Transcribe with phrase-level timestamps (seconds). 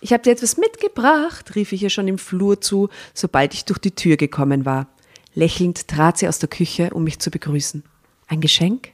[0.00, 3.78] Ich habe dir etwas mitgebracht, rief ich ihr schon im Flur zu, sobald ich durch
[3.78, 4.86] die Tür gekommen war.
[5.34, 7.84] Lächelnd trat sie aus der Küche, um mich zu begrüßen.
[8.26, 8.90] Ein Geschenk?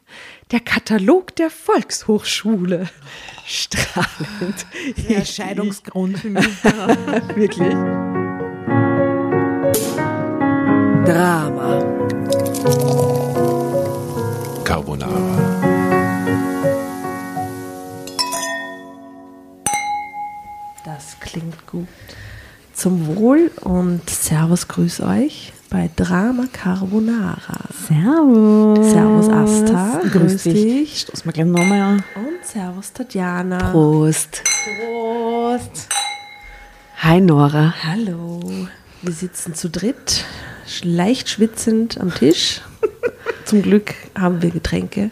[0.50, 2.88] Der Katalog der Volkshochschule.
[3.46, 4.66] Strahlend.
[5.08, 6.64] Der Scheidungsgrund für mich.
[7.34, 7.74] Wirklich.
[11.04, 11.84] Drama.
[14.64, 15.35] Carbonara.
[21.36, 21.88] Klingt gut.
[22.72, 27.58] Zum Wohl und Servus, grüß euch bei Drama Carbonara.
[27.88, 28.90] Servus.
[28.90, 31.00] Servus Asta, Grüß dich.
[31.00, 32.04] Stoß mal gleich nochmal an.
[32.14, 33.70] Und Servus Tatjana.
[33.70, 34.42] Prost.
[34.80, 35.88] Prost.
[37.02, 37.74] Hi Nora.
[37.82, 38.40] Hallo.
[39.02, 40.24] Wir sitzen zu dritt,
[40.82, 42.62] leicht schwitzend am Tisch.
[43.44, 45.10] Zum Glück haben wir Getränke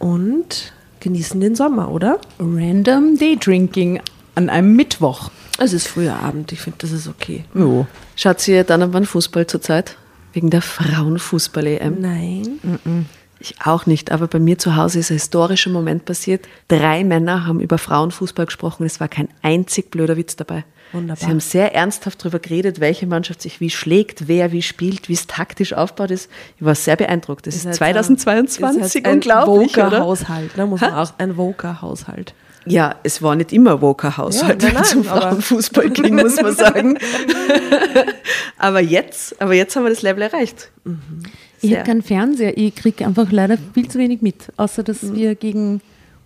[0.00, 2.20] und genießen den Sommer, oder?
[2.40, 4.00] Random Day Drinking
[4.40, 5.30] an einem Mittwoch.
[5.58, 7.44] Es ist früher Abend, ich finde, das ist okay.
[7.54, 7.86] Jo.
[8.16, 9.96] Schaut sie dann an Fußball zurzeit?
[10.32, 12.00] Wegen der Frauenfußball-EM?
[12.00, 13.06] Nein.
[13.40, 16.46] Ich auch nicht, aber bei mir zu Hause ist ein historischer Moment passiert.
[16.68, 18.84] Drei Männer haben über Frauenfußball gesprochen.
[18.84, 20.64] Es war kein einzig blöder Witz dabei.
[20.92, 21.16] Wunderbar.
[21.16, 25.14] Sie haben sehr ernsthaft darüber geredet, welche Mannschaft sich wie schlägt, wer wie spielt, wie
[25.14, 26.30] es taktisch aufgebaut ist.
[26.56, 27.46] Ich war sehr beeindruckt.
[27.46, 29.90] Das ist, Ihr seid 2022 Ihr seid ein unglaublich, oder?
[29.90, 30.66] Voker-Haushalt, ne?
[30.66, 32.34] muss man auch, ein Voker-Haushalt.
[32.70, 36.16] Ja, es war nicht immer Woker-Haushalt, Ja, wenn nein, es um nein, aber- Frauenfußball ging,
[36.16, 36.98] muss man sagen.
[38.58, 40.70] aber jetzt, aber jetzt haben wir das Level erreicht.
[41.60, 41.78] Ich Sehr.
[41.78, 42.56] habe keinen Fernseher.
[42.56, 44.52] Ich kriege einfach leider viel zu wenig mit.
[44.56, 45.80] Außer, dass wir gegen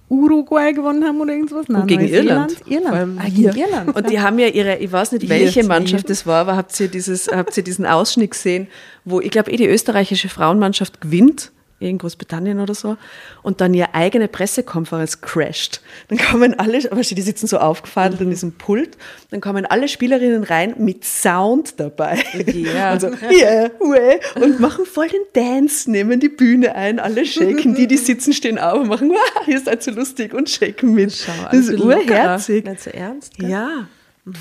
[0.08, 1.68] Uruguay gewonnen haben oder irgendwas.
[1.68, 2.06] Nein, Und gegen.
[2.06, 2.56] Irland.
[2.68, 2.94] Irland.
[2.94, 3.96] Allem ah, gegen Irland.
[3.96, 5.66] Und die haben ja ihre, ich weiß nicht, welche zwei.
[5.68, 8.68] Mannschaft das war, aber habt ihr, dieses, habt ihr diesen Ausschnitt gesehen,
[9.04, 11.50] wo ich glaube, eh die österreichische Frauenmannschaft gewinnt,
[11.90, 12.96] in Großbritannien oder so,
[13.42, 15.80] und dann ihre eigene Pressekonferenz crasht.
[16.08, 18.96] Dann kommen alle, aber die sitzen so aufgefadelt an diesem Pult,
[19.30, 22.22] dann kommen alle Spielerinnen rein mit Sound dabei.
[22.54, 22.92] Ja.
[22.92, 27.74] Und so, yeah, way, und machen voll den Dance, nehmen die Bühne ein, alle shaken,
[27.74, 31.12] die, die sitzen, stehen auf und machen, wow, ihr seid so lustig und shaken mit.
[31.12, 32.64] Schau, das ist urherzig.
[32.64, 33.38] Nicht so ernst.
[33.38, 33.50] gell?
[33.50, 33.88] Ja,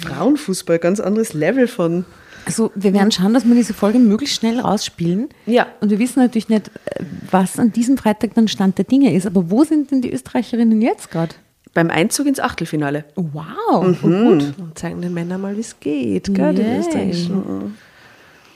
[0.02, 2.06] Frauenfußball, ganz anderes Level von.
[2.46, 5.30] Also wir werden schauen, dass wir diese Folge möglichst schnell rausspielen.
[5.46, 5.68] Ja.
[5.82, 9.26] Und wir wissen natürlich nicht, äh, was an diesem Freitag dann Stand der Dinge ist.
[9.26, 11.36] Aber wo sind denn die Österreicherinnen jetzt gerade?
[11.74, 13.06] Beim Einzug ins Achtelfinale.
[13.16, 14.26] Wow, Mhm.
[14.28, 14.54] gut.
[14.60, 16.80] Und zeigen den Männern mal, wie es geht, gell, Yay.
[16.80, 17.76] Österreichischen.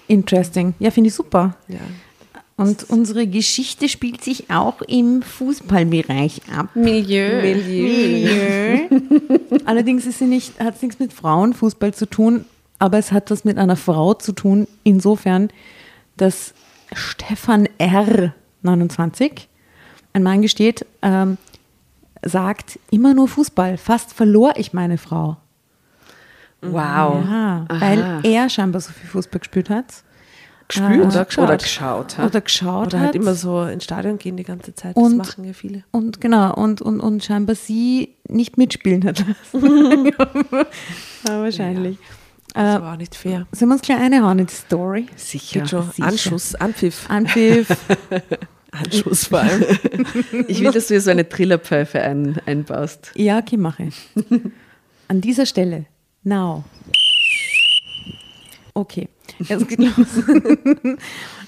[0.07, 0.73] Interesting.
[0.79, 1.55] Ja, finde ich super.
[1.67, 1.79] Ja.
[2.55, 6.69] Und unsere Geschichte spielt sich auch im Fußballbereich ab.
[6.75, 7.41] Milieu.
[7.41, 8.79] Milieu.
[9.65, 12.45] Allerdings ist sie nicht, hat es nichts mit Frauenfußball zu tun,
[12.79, 15.49] aber es hat was mit einer Frau zu tun, insofern,
[16.15, 16.53] dass
[16.93, 18.33] Stefan R.
[18.61, 19.47] 29,
[20.13, 21.37] ein Mann gesteht, ähm,
[22.23, 25.37] sagt, immer nur Fußball, fast verlor ich meine Frau.
[26.61, 27.23] Wow.
[27.23, 30.03] Ja, weil er scheinbar so viel Fußball gespielt hat.
[30.67, 31.43] Gespielt Oder geschaut.
[31.45, 32.17] Oder geschaut.
[32.17, 32.25] ha?
[32.25, 33.05] Oder geschaut Oder hat.
[33.05, 34.97] halt immer so ins Stadion gehen die ganze Zeit.
[34.97, 35.83] Das Und- machen ja viele.
[35.91, 40.05] Und genau, und, und, und scheinbar sie nicht mitspielen hat lassen.
[41.27, 41.97] ja, wahrscheinlich.
[42.57, 43.47] Das Äh, war auch nicht fair.
[43.51, 45.05] sollen wir uns gleich reinhauen in die Story?
[45.15, 45.61] Sicher.
[45.61, 45.91] Geht schon.
[45.91, 46.07] sicher.
[46.07, 47.09] Anschuss, Anpfiff.
[47.09, 47.67] Anpfiff.
[48.71, 49.63] Anschuss vor allem.
[50.47, 53.11] Ich will, dass du hier so eine Trillerpfeife ein, einbaust.
[53.15, 53.95] ja, okay, mache ich.
[55.07, 55.85] An dieser Stelle.
[56.23, 56.63] Now.
[58.73, 59.07] Okay,
[59.47, 60.07] es geht los.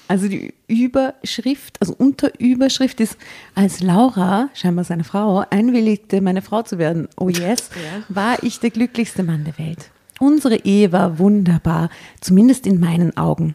[0.08, 3.16] Also die Überschrift, also Unterüberschrift ist,
[3.54, 7.70] als Laura, scheinbar seine Frau, einwilligte, meine Frau zu werden, oh yes,
[8.08, 9.90] war ich der glücklichste Mann der Welt.
[10.22, 11.88] Unsere Ehe war wunderbar,
[12.20, 13.54] zumindest in meinen Augen.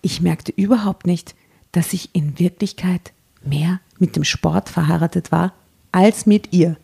[0.00, 1.36] Ich merkte überhaupt nicht,
[1.70, 3.12] dass ich in Wirklichkeit
[3.44, 5.52] mehr mit dem Sport verheiratet war
[5.92, 6.76] als mit ihr.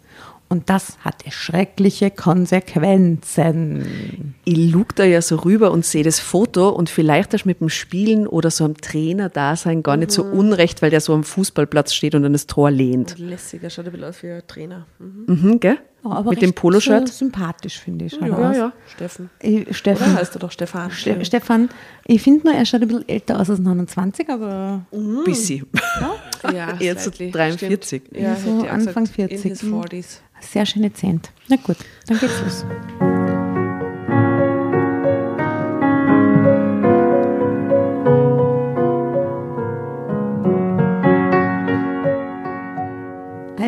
[0.49, 4.35] Und das hatte schreckliche Konsequenzen.
[4.45, 7.61] Ich lug da ja so rüber und sehe das Foto und vielleicht hast du mit
[7.61, 11.93] dem Spielen oder so am Trainer-Dasein gar nicht so unrecht, weil der so am Fußballplatz
[11.93, 13.19] steht und an das Tor lehnt.
[13.19, 14.87] Lässiger, schaut ein bisschen aus wie ein Trainer.
[15.01, 15.25] Mhm.
[15.27, 15.79] Mhm, gell?
[16.05, 17.09] Ja, aber mit dem Poloshirt.
[17.09, 18.13] so Sympathisch, finde ich.
[18.21, 18.73] Ja, ja.
[18.95, 19.31] Steffen.
[19.41, 20.91] Äh, Oder Steffen, heißt er doch Stefan?
[20.93, 21.69] Ste Stefan,
[22.07, 24.87] ich finde nur, er schaut ein bisschen älter aus als 29, aber
[25.25, 25.65] Busy.
[26.45, 28.03] Ja, Er ist so slightly, 43.
[28.05, 28.23] stimmt.
[28.23, 29.45] Ja, So ich Anfang gesagt, 40.
[29.45, 30.07] In his 40s.
[30.41, 31.31] sehr schön dezent.
[31.49, 32.65] Na gut, dann geht's los.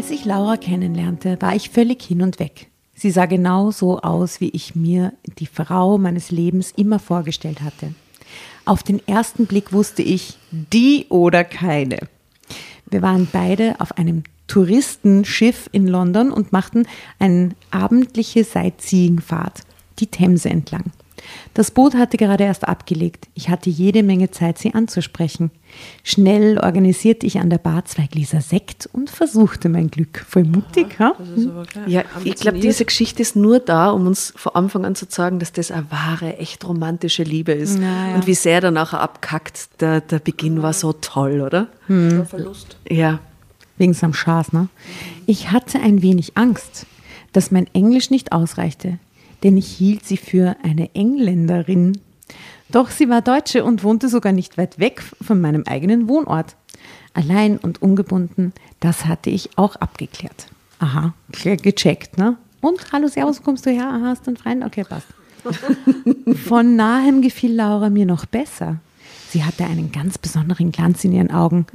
[0.00, 2.68] Als ich Laura kennenlernte, war ich völlig hin und weg.
[2.94, 7.92] Sie sah genau so aus, wie ich mir die Frau meines Lebens immer vorgestellt hatte.
[8.64, 11.98] Auf den ersten Blick wusste ich, die oder keine.
[12.86, 16.86] Wir waren beide auf einem Touristenschiff in London und machten
[17.18, 19.64] eine abendliche Sightseeingfahrt.
[19.98, 20.84] die Themse entlang.
[21.54, 23.28] Das Boot hatte gerade erst abgelegt.
[23.34, 25.50] Ich hatte jede Menge Zeit, sie anzusprechen.
[26.02, 30.24] Schnell organisierte ich an der Bar zwei Gläser Sekt und versuchte mein Glück.
[30.28, 31.14] Voll mutig, ha?
[31.86, 35.38] Ja, ich glaube, diese Geschichte ist nur da, um uns von Anfang an zu sagen,
[35.38, 37.78] dass das eine wahre, echt romantische Liebe ist.
[37.78, 38.14] Ja, ja.
[38.14, 41.68] Und wie sehr er nachher abkackt, der, der Beginn war so toll, oder?
[41.88, 42.76] Der Verlust.
[42.88, 43.20] Ja.
[43.78, 44.68] Wegen seinem Schaß, ne?
[45.26, 46.86] Ich hatte ein wenig Angst,
[47.32, 48.98] dass mein Englisch nicht ausreichte,
[49.42, 51.98] denn ich hielt sie für eine Engländerin.
[52.70, 56.56] Doch sie war Deutsche und wohnte sogar nicht weit weg von meinem eigenen Wohnort.
[57.14, 60.46] Allein und ungebunden, das hatte ich auch abgeklärt.
[60.78, 62.36] Aha, ge- gecheckt, ne?
[62.60, 63.88] Und, hallo, servus, wo kommst du her?
[63.88, 64.64] Aha, hast du einen Freund?
[64.64, 65.06] Okay, passt.
[66.46, 68.76] Von nahem gefiel Laura mir noch besser.
[69.30, 71.66] Sie hatte einen ganz besonderen Glanz in ihren Augen,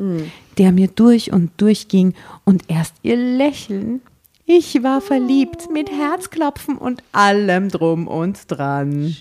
[0.57, 2.13] der mir durch und durch ging
[2.43, 4.01] und erst ihr Lächeln.
[4.47, 9.15] Ich war verliebt mit Herzklopfen und allem drum und dran.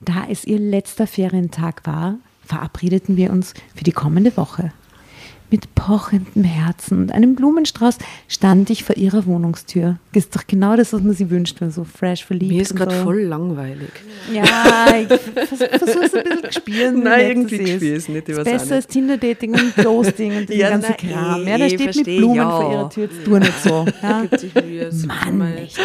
[0.00, 4.72] Da es ihr letzter Ferientag war, verabredeten wir uns für die kommende Woche.
[5.52, 7.98] Mit pochendem Herzen und einem Blumenstrauß
[8.28, 9.98] stand ich vor ihrer Wohnungstür.
[10.12, 12.76] Das ist doch genau das, was man sich wünscht, wenn so fresh verliebt Mir ist
[12.76, 13.02] gerade so.
[13.02, 13.90] voll langweilig.
[14.32, 14.44] Ja,
[15.00, 15.08] ich
[15.48, 17.02] versuche es ein bisschen zu spielen.
[17.02, 18.08] Nein, irgendwie das ist.
[18.08, 21.46] nicht, ich Ist besser als Tinder-Dating und Ghosting und diesen Ja, ganzen na Kram.
[21.46, 22.50] eh, Ja, da steht mit versteh, Blumen ja.
[22.60, 23.02] vor ihrer Tür.
[23.10, 23.86] Jetzt tu nicht so.
[24.02, 24.24] Ja.
[25.06, 25.78] Mann, man echt.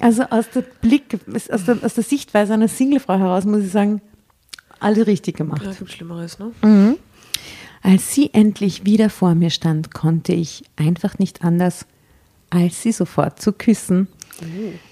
[0.00, 1.18] Also aus der Blick,
[1.50, 4.00] aus der, aus der Sichtweise einer Singlefrau heraus muss ich sagen,
[4.78, 5.62] alles richtig gemacht.
[5.64, 6.52] Ja, gibt Schlimmeres, ne?
[7.82, 11.86] Als sie endlich wieder vor mir stand, konnte ich einfach nicht anders,
[12.48, 14.08] als sie sofort zu küssen.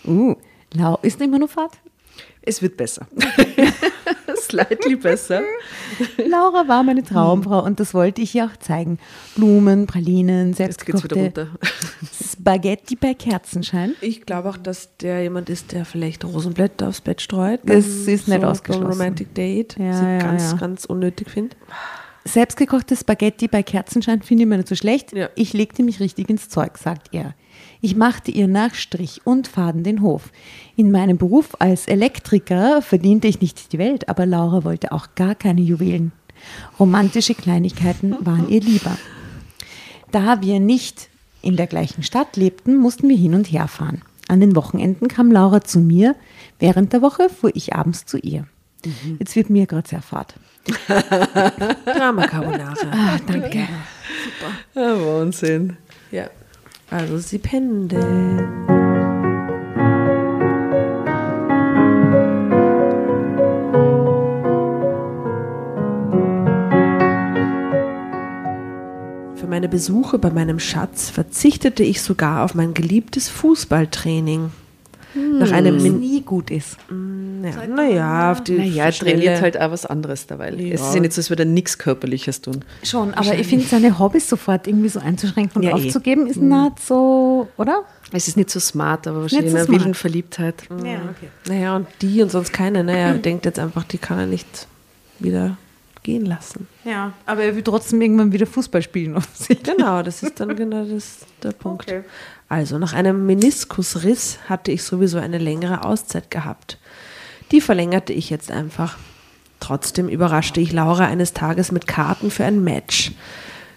[0.04, 0.34] Uh,
[0.74, 1.78] Lau, ist nicht immer nur Fahrt?
[2.42, 3.06] Es wird besser.
[4.36, 5.42] Slightly besser.
[6.16, 8.98] Laura war meine Traumfrau und das wollte ich ihr auch zeigen.
[9.36, 11.48] Blumen, Pralinen, Jetzt geht's wieder selbstgekochte runter.
[12.32, 13.94] Spaghetti bei Kerzenschein.
[14.00, 17.60] Ich glaube auch, dass der jemand ist, der vielleicht Rosenblätter aufs Bett streut.
[17.64, 18.82] Das ist nicht so ausgeschlossen.
[18.82, 19.76] beim Romantic Date.
[19.78, 20.56] Ja, was ich ja, ganz, ja.
[20.56, 21.56] ganz unnötig finde.
[22.24, 25.12] Selbstgekochte Spaghetti bei Kerzenschein finde ich mir nicht so schlecht.
[25.12, 25.30] Ja.
[25.36, 27.34] Ich legte mich richtig ins Zeug, sagt er.
[27.80, 30.30] Ich machte ihr nach Strich und Faden den Hof.
[30.76, 35.34] In meinem Beruf als Elektriker verdiente ich nicht die Welt, aber Laura wollte auch gar
[35.34, 36.12] keine Juwelen.
[36.78, 38.96] Romantische Kleinigkeiten waren ihr lieber.
[40.10, 41.08] Da wir nicht
[41.42, 44.02] in der gleichen Stadt lebten, mussten wir hin und her fahren.
[44.28, 46.14] An den Wochenenden kam Laura zu mir,
[46.58, 48.46] während der Woche fuhr ich abends zu ihr.
[49.18, 50.34] Jetzt wird mir gerade sehr fad.
[51.84, 52.74] Drama Carbonara.
[52.92, 53.66] Ah, danke.
[54.74, 55.76] Ah, Wahnsinn.
[56.10, 56.28] ja.
[56.90, 58.66] Also sie pendeln.
[69.36, 74.50] Für meine Besuche bei meinem Schatz verzichtete ich sogar auf mein geliebtes Fußballtraining.
[75.14, 76.76] Nach einem Was Min nie gut ist.
[76.88, 76.94] ja,
[77.40, 80.50] naja, auf die Naja, er trainiert halt auch was anderes dabei.
[80.52, 80.74] Ja.
[80.74, 82.64] Es ist ja nicht so, als würde er nichts Körperliches tun.
[82.82, 85.74] Schon, aber ich finde, seine Hobbys sofort irgendwie so einzuschränken und Ja, eh.
[85.74, 87.84] aufzugeben, ist nicht so, oder?
[88.12, 90.64] Es ist nicht so smart, aber wahrscheinlich so in einer wilden Verliebtheit.
[90.70, 91.28] Ja, okay.
[91.46, 92.82] Naja, und die und sonst keine.
[92.84, 94.66] Naja, er denkt jetzt einfach, die kann er nicht
[95.18, 95.56] wieder
[96.02, 96.66] gehen lassen.
[96.84, 99.22] Ja, aber er will trotzdem irgendwann wieder Fußball spielen.
[99.62, 101.92] Genau, das ist dann genau das, der Punkt.
[102.48, 106.78] Also, nach einem Meniskusriss hatte ich sowieso eine längere Auszeit gehabt.
[107.52, 108.96] Die verlängerte ich jetzt einfach.
[109.58, 113.12] Trotzdem überraschte ich Laura eines Tages mit Karten für ein Match.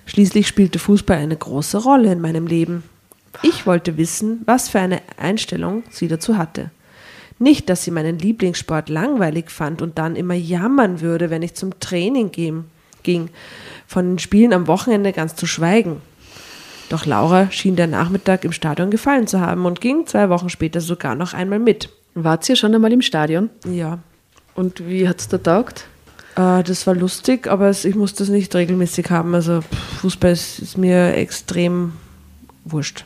[0.06, 2.84] Schließlich spielte Fußball eine große Rolle in meinem Leben.
[3.42, 6.72] Ich wollte wissen, was für eine Einstellung sie dazu hatte.
[7.40, 11.80] Nicht, dass sie meinen Lieblingssport langweilig fand und dann immer jammern würde, wenn ich zum
[11.80, 13.30] Training ging.
[13.88, 16.02] Von den Spielen am Wochenende ganz zu schweigen.
[16.90, 20.80] Doch Laura schien der Nachmittag im Stadion gefallen zu haben und ging zwei Wochen später
[20.80, 21.90] sogar noch einmal mit.
[22.16, 23.50] Wart ihr schon einmal im Stadion?
[23.66, 24.00] Ja,
[24.56, 25.88] Und wie hat es da taugt?
[26.36, 29.34] äh, das war lustig, aber es, ich muss das nicht regelmäßig haben.
[29.36, 29.62] Also
[30.02, 31.94] Fußball ist, ist mir extrem
[32.66, 33.06] wurscht.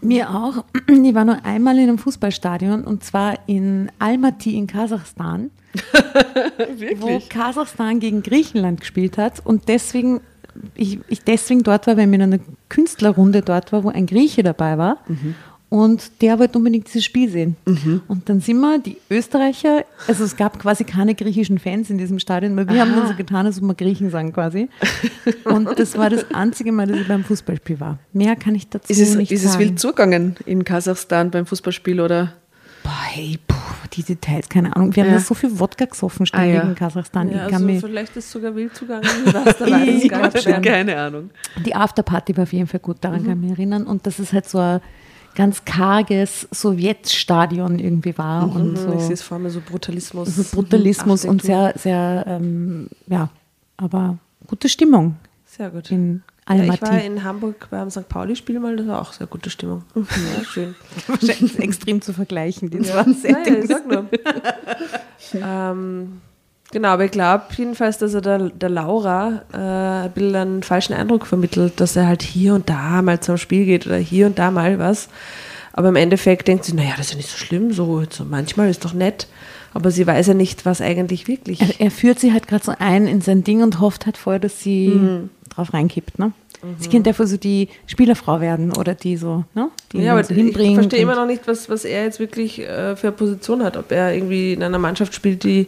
[0.00, 0.64] Mir auch.
[0.88, 5.50] Ich war nur einmal in einem Fußballstadion und zwar in Almaty in Kasachstan,
[6.98, 10.20] wo Kasachstan gegen Griechenland gespielt hat und deswegen
[10.74, 14.42] ich, ich deswegen dort war, weil mir in einer Künstlerrunde dort war, wo ein Grieche
[14.42, 14.98] dabei war.
[15.72, 17.56] Und der wollte unbedingt dieses Spiel sehen.
[18.06, 22.18] Und dann sind wir, die Österreicher, also es gab quasi keine griechischen Fans in diesem
[22.18, 24.68] Stadion, weil wir haben dann so getan, als ob wir Griechen sagen quasi.
[25.44, 27.98] Und das war das einzige Mal, dass ich beim Fußballspiel war.
[28.12, 29.64] Mehr kann ich dazu Ist es, nicht ist es sagen.
[29.64, 32.34] wild zugegangen in Kasachstan beim Fußballspiel oder?
[32.82, 33.54] Boah, hey, puh,
[33.94, 34.94] die Details, keine Ahnung.
[34.94, 35.16] Wir haben Ja.
[35.16, 36.68] ja so viel Wodka gesoffen ständig Ah, ja.
[36.68, 37.28] in Kasachstan.
[37.30, 39.00] Ja, ich kann also mich, vielleicht ist sogar wild da
[39.86, 40.42] ich nicht.
[40.42, 40.60] schon.
[40.60, 41.30] Keine Ahnung.
[41.64, 43.84] die Afterparty war auf jeden Fall gut, daran kann ich mich erinnern.
[43.86, 44.80] Und das ist halt so ein
[45.34, 50.34] ganz karges Sowjetstadion irgendwie war und Mhm, Ich sehe so, es vor mir, so Brutalismus.
[50.36, 53.28] so Brutalismus und sehr, sehr, ähm, ja,
[53.76, 55.90] aber gute Stimmung Sehr gut.
[55.90, 58.08] in Ja, ich war in Hamburg beim St.
[58.08, 59.84] Pauli-Spiel mal, das war auch sehr gute Stimmung.
[59.94, 60.74] Ja, schön.
[61.06, 63.64] Wahrscheinlich extrem zu vergleichen, die zwei Naja, Settings.
[63.64, 64.06] ich sag nur.
[65.34, 66.20] ähm,
[66.72, 70.94] genau, aber ich glaube jedenfalls, dass er der, der Laura äh, ein bisschen einen falschen
[70.94, 74.38] Eindruck vermittelt, dass er halt hier und da mal zum Spiel geht oder hier und
[74.38, 75.08] da mal was.
[75.74, 78.68] Aber im Endeffekt denkt sie, naja, das ist ja nicht so schlimm, so, so manchmal
[78.68, 79.26] ist doch nett.
[79.74, 81.60] Aber sie weiß ja nicht, was eigentlich wirklich.
[81.62, 84.38] Er, er führt sie halt gerade so ein in sein Ding und hofft halt vorher,
[84.40, 85.30] dass sie Mhm.
[85.48, 86.18] drauf reinkippt.
[86.18, 86.32] Ne?
[86.78, 89.68] Sie könnte einfach so die Spielerfrau werden oder die so, ne?
[89.92, 92.94] die Ja, aber so ich verstehe immer noch nicht, was, was er jetzt wirklich äh,
[92.94, 93.76] für eine Position hat.
[93.78, 95.66] Ob er irgendwie in einer Mannschaft spielt, die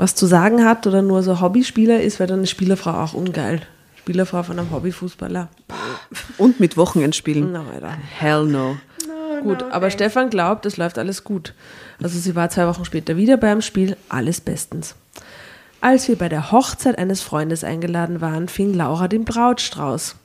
[0.00, 3.60] was zu sagen hat oder nur so Hobbyspieler ist, weil dann eine Spielerfrau auch ungeil.
[3.96, 5.48] Spielerfrau von einem Hobbyfußballer.
[6.38, 7.52] Und mit Wochenendspielen.
[7.52, 7.96] Na, Alter.
[8.18, 8.78] Hell no.
[9.42, 11.54] Gut, aber Stefan glaubt, es läuft alles gut.
[12.02, 14.94] Also sie war zwei Wochen später wieder beim Spiel, alles bestens.
[15.82, 20.16] Als wir bei der Hochzeit eines Freundes eingeladen waren, fing Laura den Brautstrauß.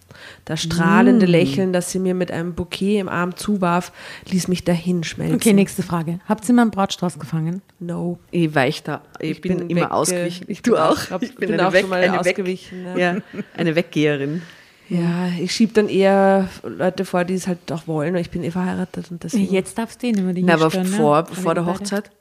[0.45, 3.91] Das strahlende Lächeln, das sie mir mit einem Bouquet im Arm zuwarf,
[4.29, 5.35] ließ mich dahin schmelzen.
[5.35, 6.19] Okay, nächste Frage.
[6.27, 7.61] Habt ihr mal einen Brautstrauß gefangen?
[7.79, 8.19] No.
[8.31, 9.01] Ich weich da.
[9.19, 10.45] Ich, bin, bin immer wegge- ausgewichen.
[10.47, 11.09] ich du bin auch.
[11.11, 12.97] hab- ich bin eine auch Weg- schon mal eine Weg- ausgewichen, ja.
[13.15, 13.17] Ja,
[13.57, 14.41] eine Weggeherin.
[14.87, 18.43] Ja, ich schieb dann eher Leute vor, die es halt auch wollen, weil ich bin
[18.43, 19.51] eh verheiratet und deswegen.
[19.51, 20.95] Jetzt darfst du ihn immer die Na, aber hinstören, ne?
[20.97, 21.73] vor, vor der beide.
[21.79, 22.11] Hochzeit?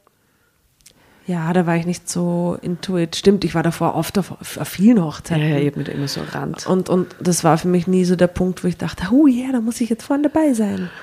[1.26, 3.16] Ja, da war ich nicht so into it.
[3.16, 5.48] Stimmt, ich war davor oft auf, auf vielen Ja, Hochzeiten.
[5.48, 6.66] ja, ich habe mir da immer so Rand.
[6.66, 9.50] Und, und das war für mich nie so der Punkt, wo ich dachte, oh ja,
[9.52, 10.90] da muss ich jetzt vorne dabei sein.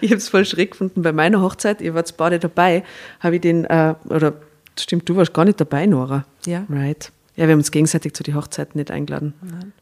[0.00, 1.02] Ich habe es voll schräg gefunden.
[1.02, 2.82] Bei meiner Hochzeit, ihr wart beide dabei,
[3.20, 4.32] habe ich den, äh, oder
[4.78, 6.24] stimmt, du warst gar nicht dabei, Nora.
[6.46, 6.64] Ja.
[6.70, 7.12] Right.
[7.34, 9.34] Ja, wir haben uns gegenseitig zu den Hochzeiten nicht eingeladen.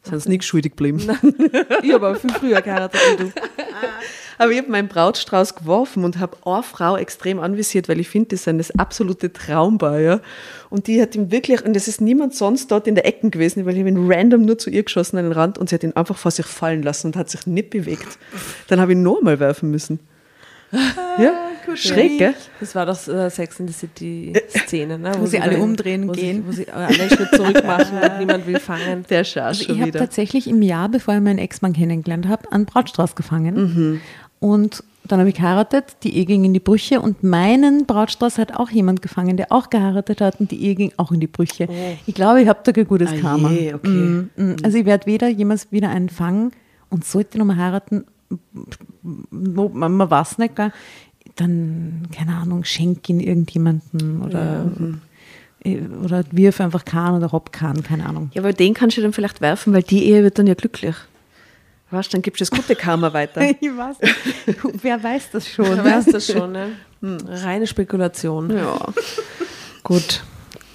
[0.03, 0.99] Sind uns nichts schuldig geblieben.
[1.81, 3.31] Ich habe aber viel früher geheiratet wie du.
[4.37, 8.29] Aber ich habe meinen Brautstrauß geworfen und habe eine Frau extrem anvisiert, weil ich finde,
[8.29, 10.19] das sind das absolute Traumbar, ja.
[10.69, 13.65] Und die hat ihm wirklich, und es ist niemand sonst dort in der Ecken gewesen,
[13.65, 15.83] weil ich habe ihn random nur zu ihr geschossen an den Rand und sie hat
[15.83, 18.17] ihn einfach vor sich fallen lassen und hat sich nicht bewegt.
[18.67, 19.99] Dann habe ich ihn nochmal werfen müssen.
[21.17, 22.33] Ja, schräg, gell?
[22.59, 25.11] Das war doch äh, Sex in the City Szene, ne?
[25.19, 26.43] Wo sie alle umdrehen wo gehen.
[26.43, 29.05] Sie, wo sie alle einen Schritt zurück machen und niemand will fangen.
[29.09, 32.51] Der Schatz Also schon ich habe tatsächlich im Jahr, bevor ich meinen Ex-Mann kennengelernt habe,
[32.51, 33.55] einen Brautstrauß gefangen.
[33.55, 34.01] Mhm.
[34.45, 38.55] Und dann habe ich geheiratet, die Ehe ging in die Brüche und meinen Brautstrauß hat
[38.55, 41.67] auch jemand gefangen, der auch geheiratet hat und die Ehe ging auch in die Brüche.
[42.05, 43.15] Ich glaube, ich habe da kein gutes Oh.
[43.17, 43.51] Ah Karma.
[43.51, 43.89] je, okay.
[43.89, 44.55] Mm, mm.
[44.63, 46.51] Also ich werde weder jemals wieder einen fangen
[46.91, 48.05] und sollte nochmal heiraten,
[49.01, 50.71] wo- man, man weiß nicht, gell,
[51.35, 54.71] dann, keine Ahnung, schenk ihn irgendjemanden oder,
[55.63, 58.29] äh, oder wirf einfach Kahn oder Rob Kahn, keine Ahnung.
[58.33, 60.95] Ja, aber den kannst du dann vielleicht werfen, weil die Ehe wird dann ja glücklich.
[61.91, 63.41] Weißt, dann gibst du das gute Karma weiter.
[63.61, 63.97] Ich weiß.
[64.81, 65.75] Wer weiß das schon?
[65.75, 65.85] Ne?
[65.85, 66.71] weißt das schon, ne?
[67.01, 68.55] Reine Spekulation.
[68.55, 68.79] Ja.
[69.83, 70.23] Gut,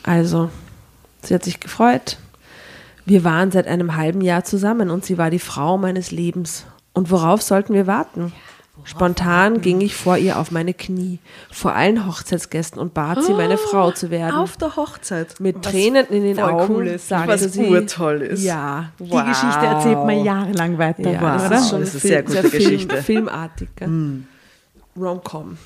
[0.03, 0.51] also,
[1.23, 2.19] sie hat sich gefreut.
[3.05, 6.67] Wir waren seit einem halben Jahr zusammen und sie war die Frau meines Lebens.
[6.93, 8.33] Und worauf sollten wir warten?
[8.85, 11.19] Spontan ging ich vor ihr auf meine Knie,
[11.51, 14.35] vor allen Hochzeitsgästen und bat sie, meine Frau zu werden.
[14.37, 15.39] Auf der Hochzeit.
[15.41, 18.43] Mit Tränen in den Augen cool ist, sagte was sie, urtoll ist.
[18.43, 21.11] Ja, Die Geschichte erzählt man jahrelang weiter.
[21.11, 21.49] ja, Wow.
[21.49, 22.97] das ist schon Das ist Film, sehr gute sehr Film, Geschichte.
[23.03, 23.69] filmartig.
[23.77, 23.89] gell?
[24.99, 25.57] Rom-Com.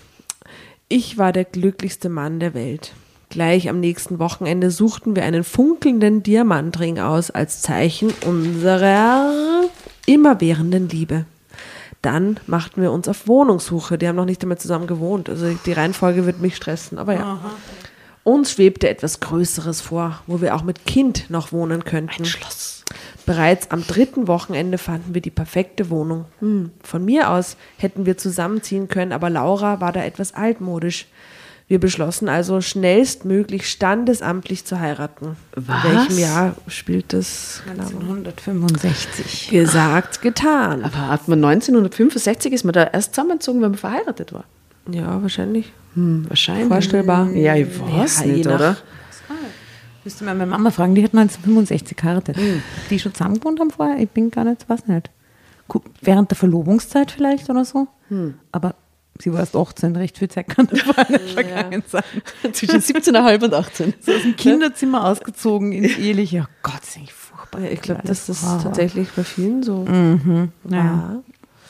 [0.89, 2.93] Ich war der glücklichste Mann der Welt.
[3.31, 9.63] Gleich am nächsten Wochenende suchten wir einen funkelnden Diamantring aus als Zeichen unserer
[10.07, 11.25] immerwährenden Liebe.
[12.05, 13.97] Dann machten wir uns auf Wohnungssuche.
[13.97, 15.31] Die haben noch nicht einmal zusammen gewohnt.
[15.31, 17.41] Also die Reihenfolge wird mich stressen, aber ja.
[18.25, 22.27] Uns schwebte etwas Größeres vor, wo wir auch mit Kind noch wohnen könnten.
[22.27, 22.85] Schloss.
[23.25, 26.27] Bereits am dritten Wochenende fanden wir die perfekte Wohnung.
[26.41, 26.73] Hm.
[26.83, 31.07] Von mir aus hätten wir zusammenziehen können, aber Laura war da etwas altmodisch.
[31.75, 35.37] Wir beschlossen also schnellstmöglich standesamtlich zu heiraten.
[35.57, 35.85] Was?
[35.85, 37.63] In welchem Jahr spielt das?
[37.67, 38.19] Keine Ahnung.
[38.19, 39.49] 1965.
[39.51, 40.85] Gesagt, getan.
[40.85, 44.45] Aber hat man 1965 ist man da erst zusammengezogen, wenn man verheiratet war.
[44.89, 45.73] Ja, wahrscheinlich.
[45.95, 46.69] Hm, wahrscheinlich.
[46.69, 47.29] Vorstellbar.
[47.33, 48.77] Ja, ich weiß Ja, nicht, oder?
[50.05, 52.37] Müsste mal meine Mama fragen, die hat 1965 geheiratet.
[52.89, 53.99] Die schon zusammen gewohnt haben vorher?
[53.99, 55.11] Ich bin gar nicht, weiß nicht.
[56.03, 57.89] Während der Verlobungszeit vielleicht oder so.
[58.53, 58.77] Aber
[59.21, 62.03] sie war erst 18, recht viel Zeit kann da vorher nicht vergangen sein.
[62.53, 63.95] Zwischen 17,5 und 18.
[64.01, 66.47] So aus dem Kinderzimmer ausgezogen ins eheliche.
[66.49, 67.61] Oh Gott, ist eigentlich furchtbar.
[67.61, 68.61] Ja, ich glaube, das Ah.
[68.63, 70.45] tatsächlich bei vielen so Ja.
[70.71, 71.23] war.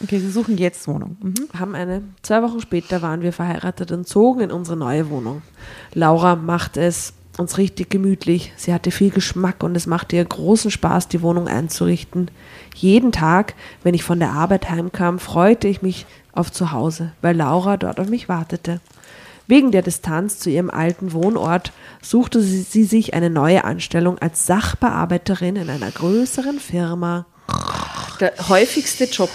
[0.02, 1.16] Okay, sie suchen jetzt Wohnung.
[1.22, 1.34] Mhm.
[1.56, 2.02] haben eine.
[2.22, 5.42] Zwei Wochen später waren wir verheiratet und zogen in unsere neue Wohnung.
[5.92, 8.52] Laura machte es uns richtig gemütlich.
[8.56, 12.30] Sie hatte viel Geschmack und es machte ihr großen Spaß, die Wohnung einzurichten.
[12.74, 17.36] Jeden Tag, wenn ich von der Arbeit heimkam, freute ich mich auf zu Hause, weil
[17.36, 18.80] Laura dort auf mich wartete.
[19.46, 24.46] Wegen der Distanz zu ihrem alten Wohnort suchte sie, sie sich eine neue Anstellung als
[24.46, 27.26] Sachbearbeiterin in einer größeren Firma.
[28.20, 29.28] Der häufigste Job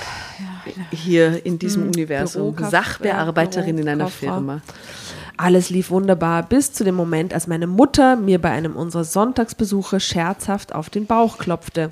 [0.91, 2.55] hier in diesem Universum.
[2.55, 4.07] Bürokauf- Sachbearbeiterin in einer.
[4.07, 4.61] Firma.
[5.37, 9.99] Alles lief wunderbar bis zu dem Moment, als meine Mutter mir bei einem unserer Sonntagsbesuche
[9.99, 11.91] scherzhaft auf den Bauch klopfte.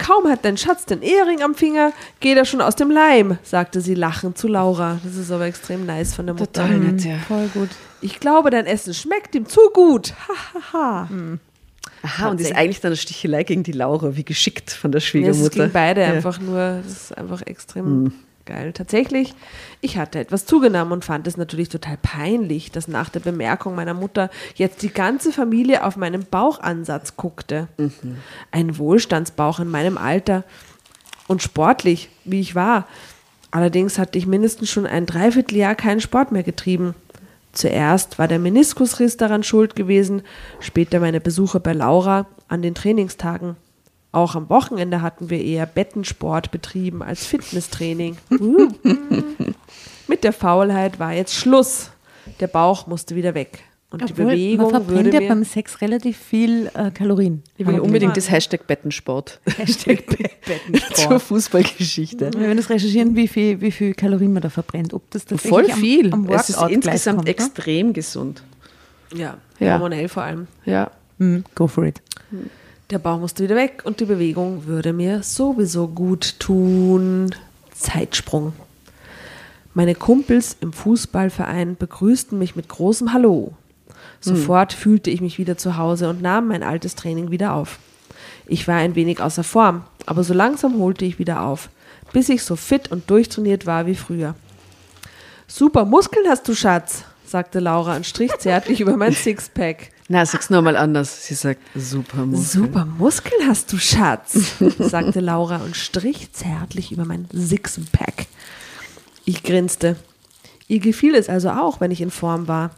[0.00, 3.80] Kaum hat dein Schatz den Ehering am Finger, geht er schon aus dem Leim, sagte
[3.80, 4.98] sie lachend zu Laura.
[5.04, 6.62] Das ist aber extrem nice von der Mutter.
[6.64, 7.18] Total nett, ja.
[7.28, 7.68] Voll gut.
[8.00, 10.14] Ich glaube, dein Essen schmeckt ihm zu gut.
[10.26, 11.08] Ha, ha, ha.
[12.02, 14.16] Aha, und das ist eigentlich dann eine Stichelei gegen die Laura.
[14.16, 15.50] Wie geschickt von der Ja, es Schwiegermutter.
[15.64, 16.06] ging beide Ja.
[16.08, 18.12] einfach nur, das ist einfach extrem
[18.50, 18.72] geil.
[18.72, 19.34] Tatsächlich,
[19.80, 23.94] ich hatte etwas zugenommen und fand es natürlich total peinlich, dass nach der Bemerkung meiner
[23.94, 27.68] Mutter jetzt die ganze Familie auf meinen Bauchansatz guckte.
[28.50, 30.44] Ein Wohlstandsbauch in meinem Alter
[31.28, 32.86] und sportlich, wie ich war.
[33.52, 36.94] Allerdings hatte ich mindestens schon ein Dreivierteljahr keinen Sport mehr getrieben.
[37.52, 40.22] Zuerst war der Meniskusriss daran schuld gewesen,
[40.60, 43.56] später meine Besuche bei Laura an den Trainingstagen.
[44.12, 48.16] Auch am Wochenende hatten wir eher Bettensport betrieben als Fitnesstraining.
[48.30, 48.68] Uh.
[50.08, 51.90] Mit der Faulheit war jetzt Schluss.
[52.40, 53.60] Der Bauch musste wieder weg.
[53.92, 57.42] Und die Obwohl, Bewegung man verbrennt würde ja beim Sex relativ viel äh, Kalorien.
[57.56, 61.22] Ich will unbedingt die das Hashtag Bettensport Hashtag zur Bettensport.
[61.22, 62.30] Fußballgeschichte.
[62.34, 64.94] Wir werden das recherchieren, wie viel, wie viel Kalorien man da verbrennt.
[64.94, 66.12] Ob das tatsächlich Voll am- viel.
[66.12, 67.30] Am, es ist insgesamt kommt, ne?
[67.32, 68.42] extrem gesund.
[69.14, 69.72] ja, Ja.
[69.74, 70.46] hormonell vor allem.
[70.64, 70.90] Ja.
[71.18, 72.00] Hm, go for it.
[72.90, 77.32] Der Bauch musste wieder weg und die Bewegung würde mir sowieso gut tun.
[77.72, 78.52] Zeitsprung.
[79.74, 83.52] Meine Kumpels im Fußballverein begrüßten mich mit großem Hallo.
[84.20, 87.78] Sofort fühlte ich mich wieder zu Hause und nahm mein altes Training wieder auf.
[88.46, 91.70] Ich war ein wenig außer Form, aber so langsam holte ich wieder auf,
[92.12, 94.34] bis ich so fit und durchtrainiert war wie früher.
[95.46, 99.92] Super Muskeln hast du, Schatz, sagte Laura und strich zärtlich über mein Sixpack.
[100.12, 101.28] Na, sag's nochmal anders.
[101.28, 102.64] Sie sagt, super Muskeln.
[102.64, 108.26] Super Muskeln hast du, Schatz, sagte Laura und strich zärtlich über mein Sixpack.
[109.24, 109.94] Ich grinste.
[110.66, 112.72] Ihr gefiel es also auch, wenn ich in Form war.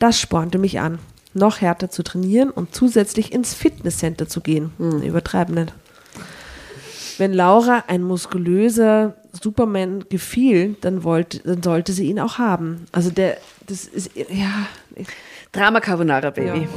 [0.00, 0.98] Das spornte mich an,
[1.34, 4.72] noch härter zu trainieren und zusätzlich ins Fitnesscenter zu gehen.
[5.04, 5.72] Übertreiben nicht.
[7.16, 12.86] Wenn Laura ein muskulöser Superman gefiel, dann, wollte, dann sollte sie ihn auch haben.
[12.92, 14.66] Also der, das ist, ja,
[15.52, 16.68] Drama Carbonara, Baby.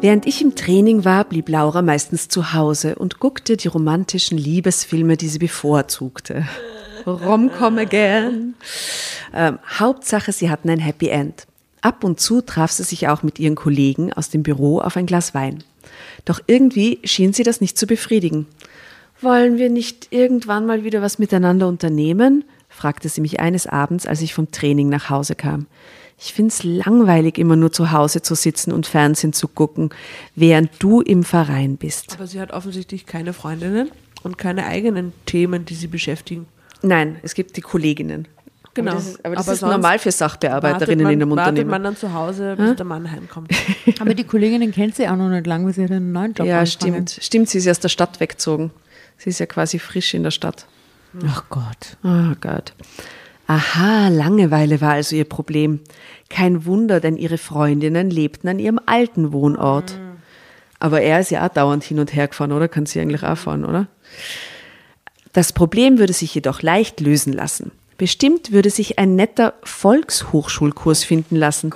[0.00, 5.16] Während ich im Training war, blieb Laura meistens zu Hause und guckte die romantischen Liebesfilme,
[5.16, 6.46] die sie bevorzugte.
[7.06, 8.54] Romcom again.
[9.32, 11.46] Ähm, Hauptsache, sie hatten ein Happy End.
[11.80, 15.06] Ab und zu traf sie sich auch mit ihren Kollegen aus dem Büro auf ein
[15.06, 15.62] Glas Wein.
[16.24, 18.46] Doch irgendwie schien sie das nicht zu befriedigen.
[19.20, 22.44] Wollen wir nicht irgendwann mal wieder was miteinander unternehmen?
[22.68, 25.66] fragte sie mich eines Abends, als ich vom Training nach Hause kam.
[26.18, 29.90] Ich find's langweilig, immer nur zu Hause zu sitzen und Fernsehen zu gucken,
[30.34, 32.14] während du im Verein bist.
[32.14, 33.90] Aber sie hat offensichtlich keine Freundinnen
[34.22, 36.46] und keine eigenen Themen, die sie beschäftigen.
[36.82, 38.28] Nein, es gibt die Kolleginnen.
[38.74, 38.90] Genau.
[38.90, 41.70] Aber das ist, aber das Aber ist normal für Sachbearbeiterinnen man, in einem wartet Unternehmen.
[41.70, 43.50] man dann zu Hause, bis der Mann heimkommt.
[44.00, 46.46] Aber die Kolleginnen kennt sie auch noch nicht lange, weil sie hat einen neuen Job
[46.46, 47.06] ja, angefangen.
[47.06, 47.18] stimmt.
[47.22, 48.70] Stimmt, sie ist aus der Stadt weggezogen.
[49.16, 50.66] Sie ist ja quasi frisch in der Stadt.
[51.26, 51.96] Ach Gott.
[52.04, 52.74] Oh Gott.
[53.46, 55.80] Aha, Langeweile war also ihr Problem.
[56.28, 59.98] Kein Wunder, denn ihre Freundinnen lebten an ihrem alten Wohnort.
[60.80, 62.68] Aber er ist ja auch dauernd hin und her gefahren, oder?
[62.68, 63.86] Kann sie eigentlich auch fahren, oder?
[65.36, 67.70] Das Problem würde sich jedoch leicht lösen lassen.
[67.98, 71.74] Bestimmt würde sich ein netter Volkshochschulkurs finden lassen,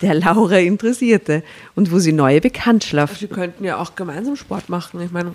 [0.00, 1.42] der Laura interessierte
[1.74, 5.00] und wo sie neue Bekanntschaften Sie könnten ja auch gemeinsam Sport machen.
[5.00, 5.32] Ich meine,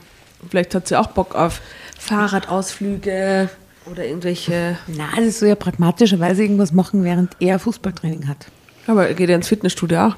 [0.49, 1.59] vielleicht hat sie auch Bock auf
[1.99, 3.49] Fahrradausflüge
[3.91, 4.77] oder irgendwelche.
[4.87, 8.47] Na, das ist so ja pragmatischerweise irgendwas machen, während er Fußballtraining hat.
[8.87, 10.15] Aber geht ja ins Fitnessstudio auch.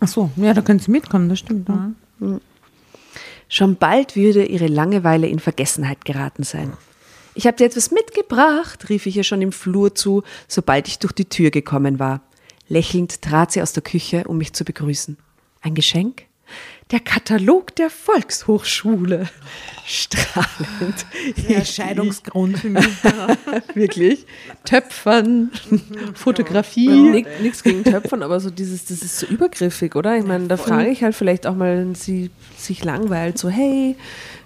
[0.00, 1.68] Ach so, ja, da können sie mitkommen, das stimmt.
[1.68, 2.38] Ja.
[3.48, 6.72] Schon bald würde ihre Langeweile in Vergessenheit geraten sein.
[7.34, 11.12] Ich habe dir etwas mitgebracht, rief ich ihr schon im Flur zu, sobald ich durch
[11.12, 12.22] die Tür gekommen war.
[12.68, 15.16] Lächelnd trat sie aus der Küche, um mich zu begrüßen.
[15.60, 16.25] Ein Geschenk?
[16.92, 19.28] Der Katalog der Volkshochschule.
[19.84, 21.06] Strahlend.
[21.48, 22.86] Der Scheidungsgrund für mich.
[23.74, 24.24] Wirklich.
[24.64, 25.50] Töpfern,
[26.14, 27.24] Fotografie.
[27.42, 30.16] Nichts gegen Töpfern, aber so dieses, das ist so übergriffig, oder?
[30.16, 33.96] Ich meine, da frage ich halt vielleicht auch mal, wenn sie sich langweilt, so, hey,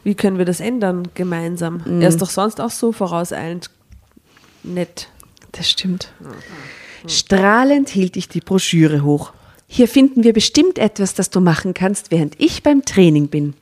[0.03, 1.83] wie können wir das ändern gemeinsam?
[2.01, 3.69] Er ist doch sonst auch so vorauseilend
[4.63, 5.09] nett.
[5.53, 6.13] Das stimmt.
[7.07, 9.35] Strahlend hielt ich die Broschüre hoch.
[9.73, 13.55] Hier finden wir bestimmt etwas, das du machen kannst, während ich beim Training bin.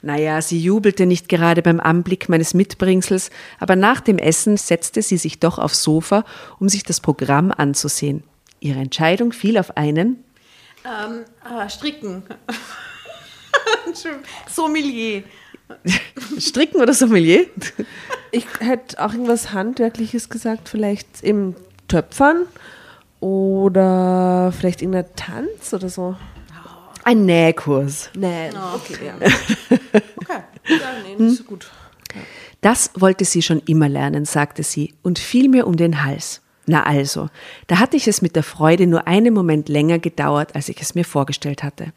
[0.00, 3.28] Naja, sie jubelte nicht gerade beim Anblick meines Mitbringsels,
[3.60, 6.24] aber nach dem Essen setzte sie sich doch aufs Sofa,
[6.58, 8.24] um sich das Programm anzusehen.
[8.60, 10.24] Ihre Entscheidung fiel auf einen
[10.86, 12.22] Ähm, ah, stricken.
[14.50, 15.22] Sommelier.
[16.38, 17.44] Stricken oder Sommelier?
[18.30, 21.54] Ich hätte auch irgendwas Handwerkliches gesagt, vielleicht im
[21.88, 22.46] Töpfern
[23.22, 26.16] oder vielleicht irgendein Tanz oder so.
[27.04, 28.10] Ein Nähkurs.
[28.14, 29.14] Nein, okay, ja.
[30.16, 31.70] Okay, ja, nee, nicht so gut.
[32.60, 36.40] Das wollte sie schon immer lernen, sagte sie, und fiel mir um den Hals.
[36.66, 37.28] Na also,
[37.66, 40.94] da hatte ich es mit der Freude nur einen Moment länger gedauert, als ich es
[40.94, 41.92] mir vorgestellt hatte.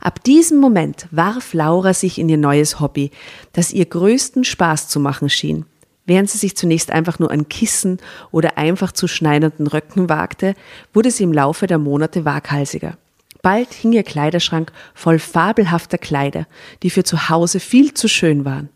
[0.00, 3.12] Ab diesem Moment warf Laura sich in ihr neues Hobby,
[3.52, 5.64] das ihr größten Spaß zu machen schien.
[6.10, 7.98] Während sie sich zunächst einfach nur an Kissen
[8.32, 10.56] oder einfach zu schneidernden Röcken wagte,
[10.92, 12.96] wurde sie im Laufe der Monate waghalsiger.
[13.42, 16.48] Bald hing ihr Kleiderschrank voll fabelhafter Kleider,
[16.82, 18.70] die für zu Hause viel zu schön waren.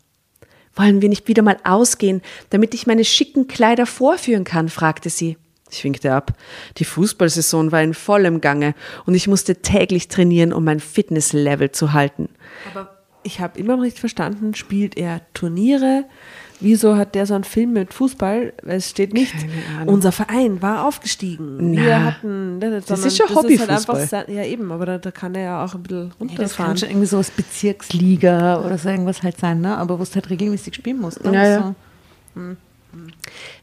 [0.75, 2.21] Wollen wir nicht wieder mal ausgehen,
[2.51, 4.69] damit ich meine schicken Kleider vorführen kann?
[4.69, 5.35] fragte sie.
[5.69, 6.37] Ich winkte ab.
[6.77, 11.91] Die Fußballsaison war in vollem Gange und ich musste täglich trainieren, um mein Fitnesslevel zu
[11.91, 12.29] halten.
[12.71, 16.05] Aber ich habe immer noch nicht verstanden, spielt er Turniere?
[16.61, 18.53] Wieso hat der so einen Film mit Fußball?
[18.65, 19.33] Es steht nicht,
[19.85, 21.73] unser Verein war aufgestiegen.
[21.73, 23.75] Wir hatten, ne, das ist schon halt Hobbyfußball.
[23.75, 26.27] einfach sein- ja, eben, aber da, da kann er ja auch ein bisschen Das kann
[26.29, 26.77] runterfahren.
[26.77, 29.77] schon irgendwie sowas Bezirksliga oder so irgendwas halt sein, ne?
[29.77, 31.23] aber wo du halt regelmäßig spielen musst.
[31.23, 31.33] Ne?
[31.33, 31.75] Ja, ja.
[32.35, 32.41] So.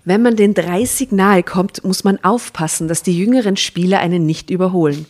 [0.04, 4.50] Wenn man den 30 nahe kommt, muss man aufpassen, dass die jüngeren Spieler einen nicht
[4.50, 5.06] überholen.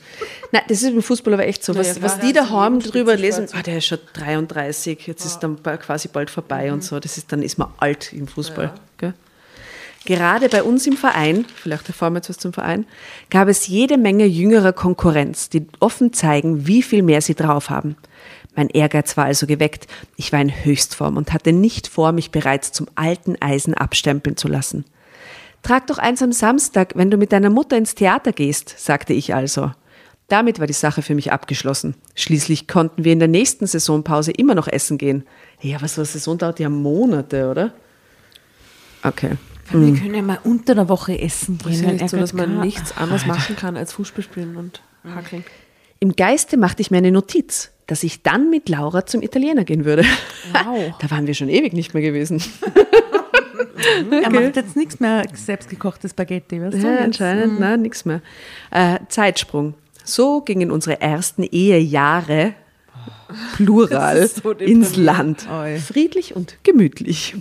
[0.52, 1.74] Na, das ist im Fußball aber echt so.
[1.74, 5.24] Was, Ja, ja, was die daheim Ja, drüber lesen, ah, der ist schon 33, jetzt
[5.24, 7.00] ist dann quasi bald vorbei und so.
[7.00, 8.72] Das ist, dann ist man alt im Fußball.
[8.98, 9.14] Gell?
[10.04, 12.86] Gerade bei uns im Verein, vielleicht erfahren wir jetzt was zum Verein,
[13.30, 17.96] gab es jede Menge jüngerer Konkurrenz, die offen zeigen, wie viel mehr sie drauf haben.
[18.54, 19.86] Mein Ehrgeiz war also geweckt.
[20.16, 24.48] Ich war in Höchstform und hatte nicht vor, mich bereits zum alten Eisen abstempeln zu
[24.48, 24.84] lassen.
[25.62, 29.34] Trag doch eins am Samstag, wenn du mit deiner Mutter ins Theater gehst, sagte ich
[29.34, 29.72] also.
[30.28, 31.94] Damit war die Sache für mich abgeschlossen.
[32.14, 35.24] Schließlich konnten wir in der nächsten Saisonpause immer noch essen gehen.
[35.60, 37.74] Ja, aber so eine Saison dauert ja Monate, oder?
[39.02, 39.36] Okay.
[39.70, 41.88] Wir können ja mal unter der Woche essen Es ist gehen.
[41.88, 45.44] ja nicht so, dass man nichts anderes machen kann als Fußball spielen und hackeln.
[46.00, 49.84] Im Geiste machte ich mir eine Notiz, dass ich dann mit Laura zum Italiener gehen
[49.84, 50.02] würde.
[50.50, 50.94] Wow.
[50.98, 52.42] Da waren wir schon ewig nicht mehr gewesen.
[54.10, 56.62] Er macht jetzt nichts mehr selbstgekochte Spaghetti.
[56.62, 56.86] Weißt du?
[56.86, 58.22] Ja, anscheinend, nein, nichts mehr.
[58.70, 59.74] Äh, Zeitsprung.
[60.04, 62.54] So gingen unsere ersten Ehejahre,
[63.56, 64.96] plural, so ins.
[64.96, 65.46] Land.
[65.50, 65.76] Oi.
[65.76, 67.34] Friedlich und gemütlich.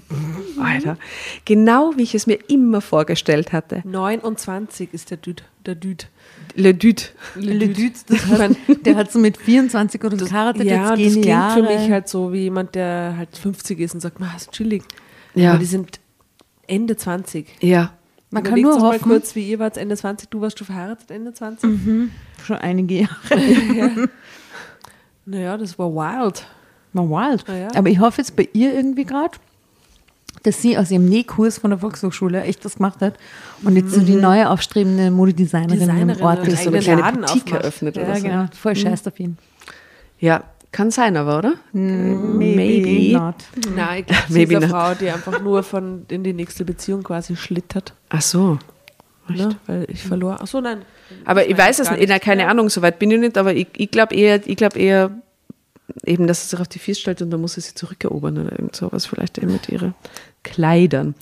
[0.61, 0.97] Alter.
[1.45, 3.83] Genau wie ich es mir immer vorgestellt hatte.
[3.85, 5.43] 29 ist der Düd.
[5.65, 6.09] Der Düd.
[6.55, 7.03] Le Dude.
[7.35, 11.05] Le Dude, das heißt, der hat so mit 24 oder so geheiratet, ja, jetzt gehen
[11.05, 11.63] das klingt Jahre.
[11.63, 14.83] für mich halt so wie jemand, der halt 50 ist und sagt, ma, ist chillig.
[15.33, 15.51] Ja.
[15.51, 15.99] Aber die sind
[16.67, 17.47] Ende 20.
[17.61, 17.93] Ja.
[18.29, 20.29] Man kann nur doch mal hoffen, kurz, wie ihr wart Ende 20.
[20.29, 21.69] Du warst du verheiratet Ende 20?
[22.45, 24.09] schon einige Jahre.
[25.25, 26.45] Naja, das war wild.
[26.93, 27.45] War wild.
[27.47, 27.67] Ja.
[27.75, 29.37] Aber ich hoffe jetzt bei ihr irgendwie gerade,
[30.43, 33.15] dass sie aus ihrem Nähkurs von der Volkshochschule echt was gemacht hat
[33.63, 36.63] und jetzt so die neue aufstrebende Modedesignerin im Ort und ist.
[36.63, 37.61] so eine eigenen kleine Laden Boutique aufmacht.
[37.61, 38.27] eröffnet Ja, oder so.
[38.27, 38.49] Ja, genau.
[38.53, 39.37] Voll scheiß auf ihn.
[40.19, 41.53] Ja, kann sein aber, oder?
[41.73, 43.35] Maybe, not.
[43.75, 44.69] Nein, ich glaube, sie Maybe ist eine.
[44.69, 47.93] Frau, die einfach nur von in die nächste Beziehung quasi schlittert.
[48.09, 48.57] Ach so.
[49.27, 49.55] Ne?
[49.67, 50.37] Weil ich verlor.
[50.41, 50.79] Ach so, nein.
[51.25, 52.47] Aber ich weiß es nicht, na, keine.
[52.47, 55.11] Ahnung, soweit bin ich nicht, aber ich, ich glaube eher, ich glaube eher
[56.05, 58.51] eben, dass sie sich auf die Füße stellt und dann muss sie sie zurückerobern oder
[58.51, 59.93] irgend sowas, vielleicht eben mit ihren
[60.43, 61.15] Kleidern.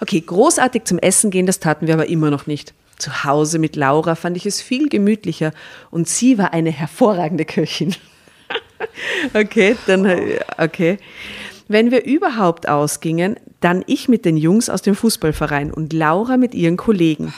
[0.00, 2.74] Okay, großartig zum Essen gehen, das taten wir aber immer noch nicht.
[2.98, 5.52] Zu Hause mit Laura fand ich es viel gemütlicher
[5.90, 7.94] und sie war eine hervorragende Köchin.
[9.34, 10.06] okay, dann,
[10.58, 10.98] okay.
[11.68, 16.54] Wenn wir überhaupt ausgingen, dann ich mit den Jungs aus dem Fußballverein und Laura mit
[16.54, 17.32] ihren Kollegen.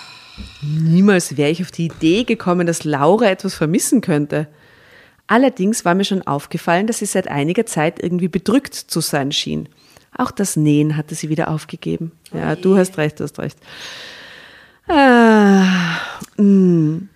[0.63, 4.49] Niemals wäre ich auf die Idee gekommen, dass Laura etwas vermissen könnte.
[5.27, 9.69] Allerdings war mir schon aufgefallen, dass sie seit einiger Zeit irgendwie bedrückt zu sein schien.
[10.17, 12.13] Auch das Nähen hatte sie wieder aufgegeben.
[12.33, 13.59] Ja, du hast recht, du hast recht.
[14.87, 15.97] Ah,
[16.37, 17.09] mm.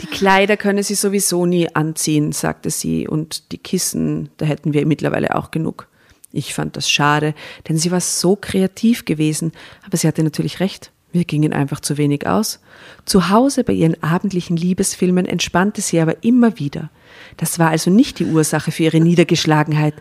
[0.00, 4.86] Die Kleider könne sie sowieso nie anziehen, sagte sie, und die Kissen, da hätten wir
[4.86, 5.88] mittlerweile auch genug.
[6.32, 7.34] Ich fand das schade,
[7.68, 9.52] denn sie war so kreativ gewesen,
[9.86, 10.92] aber sie hatte natürlich recht.
[11.10, 12.60] Wir gingen einfach zu wenig aus.
[13.06, 16.90] Zu Hause bei ihren abendlichen Liebesfilmen entspannte sie aber immer wieder.
[17.38, 19.94] Das war also nicht die Ursache für ihre Niedergeschlagenheit.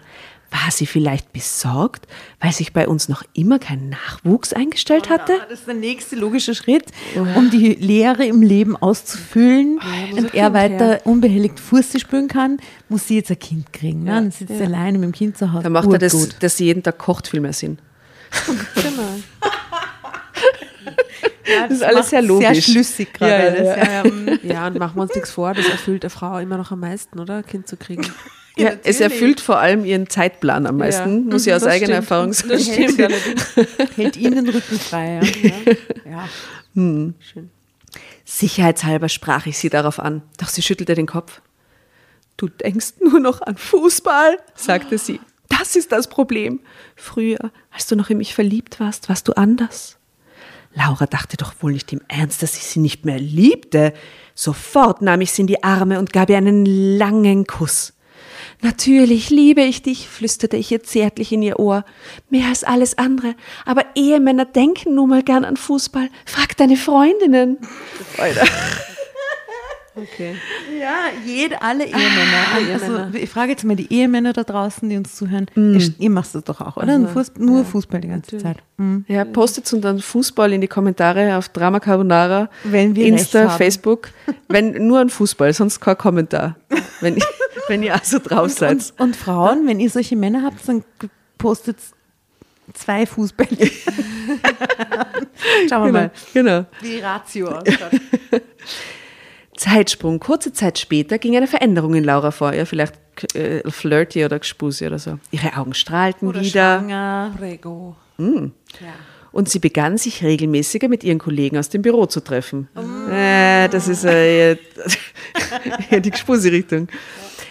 [0.49, 2.07] War sie vielleicht besorgt,
[2.39, 5.33] weil sich bei uns noch immer kein Nachwuchs eingestellt hatte?
[5.33, 6.85] Ja, das ist der nächste logische Schritt,
[7.35, 9.79] um die Leere im Leben auszufüllen
[10.15, 14.03] und er weiter unbehelligt Fußball spielen kann, muss sie jetzt ein Kind kriegen.
[14.05, 14.11] Ne?
[14.11, 15.63] Dann sitzt sie alleine mit dem Kind zu Hause.
[15.63, 16.37] Da macht er das, Urgut.
[16.39, 17.77] dass sie jeden Tag kocht, viel mehr Sinn.
[18.75, 19.51] Genau.
[21.47, 22.47] Das ist alles sehr logisch.
[22.47, 23.31] Sehr schlüssig gerade.
[23.31, 24.25] Ja, ja, alles.
[24.25, 24.33] ja.
[24.33, 24.67] Ja, ja.
[24.67, 27.37] Und machen wir uns nichts vor, das erfüllt eine Frau immer noch am meisten, oder?
[27.37, 28.05] Ein Kind zu kriegen.
[28.57, 32.11] Ja, es erfüllt vor allem ihren Zeitplan am meisten, muss ich aus das eigener stimmt.
[32.11, 32.49] Erfahrung sagen.
[32.49, 32.97] Das stimmt.
[33.95, 35.21] Hält ihm den Rücken frei.
[35.43, 35.75] Ja.
[36.11, 36.27] Ja.
[36.73, 37.49] Schön.
[38.25, 41.41] Sicherheitshalber sprach ich sie darauf an, doch sie schüttelte den Kopf.
[42.35, 45.19] Du denkst nur noch an Fußball, sagte sie.
[45.49, 46.59] Das ist das Problem.
[46.95, 49.96] Früher, als du noch in mich verliebt warst, warst du anders.
[50.77, 53.93] Laura dachte doch wohl nicht im Ernst, dass ich sie nicht mehr liebte.
[54.35, 57.93] Sofort nahm ich sie in die Arme und gab ihr einen langen Kuss.
[58.61, 61.83] Natürlich liebe ich dich, flüsterte ich ihr zärtlich in ihr Ohr.
[62.29, 63.35] Mehr als alles andere.
[63.65, 66.09] Aber Ehemänner denken nun mal gern an Fußball.
[66.25, 67.57] Frag deine Freundinnen.
[68.17, 68.45] Alter.
[69.97, 70.35] Okay.
[70.79, 72.73] Ja, jede, alle Ehemänner.
[72.73, 75.47] Also, ich frage jetzt mal die Ehemänner da draußen, die uns zuhören.
[75.55, 77.07] Ihr, ihr macht das doch auch, oder?
[77.07, 78.57] Fußball, nur Fußball die ganze Zeit.
[78.77, 79.05] Mhm.
[79.07, 83.49] Ja, postet uns dann Fußball in die Kommentare auf Drama Carbonara, Wenn wir Insta.
[83.49, 84.09] Facebook.
[84.47, 86.57] Wenn nur an Fußball, sonst kein Kommentar.
[87.01, 87.17] Wenn,
[87.67, 88.71] wenn ihr also drauf seid.
[88.73, 90.83] Und, und Frauen, wenn ihr solche Männer habt, dann
[91.39, 91.77] postet
[92.73, 93.57] zwei Fußbälle.
[95.69, 96.65] Schauen wir mal, genau.
[96.81, 98.01] wie die Ratio ausschaut.
[99.57, 100.19] Zeitsprung.
[100.19, 102.53] Kurze Zeit später ging eine Veränderung in Laura vor.
[102.53, 102.95] Ja, vielleicht
[103.35, 105.19] äh, flirty oder gespusi oder so.
[105.31, 106.79] Ihre Augen strahlten Oder wieder.
[106.79, 107.35] schwanger.
[107.37, 107.95] Prego.
[109.31, 112.69] Und sie begann sich regelmäßiger mit ihren Kollegen aus dem Büro zu treffen.
[113.11, 114.55] Äh, das ist äh,
[115.91, 116.87] die Gespusi-Richtung.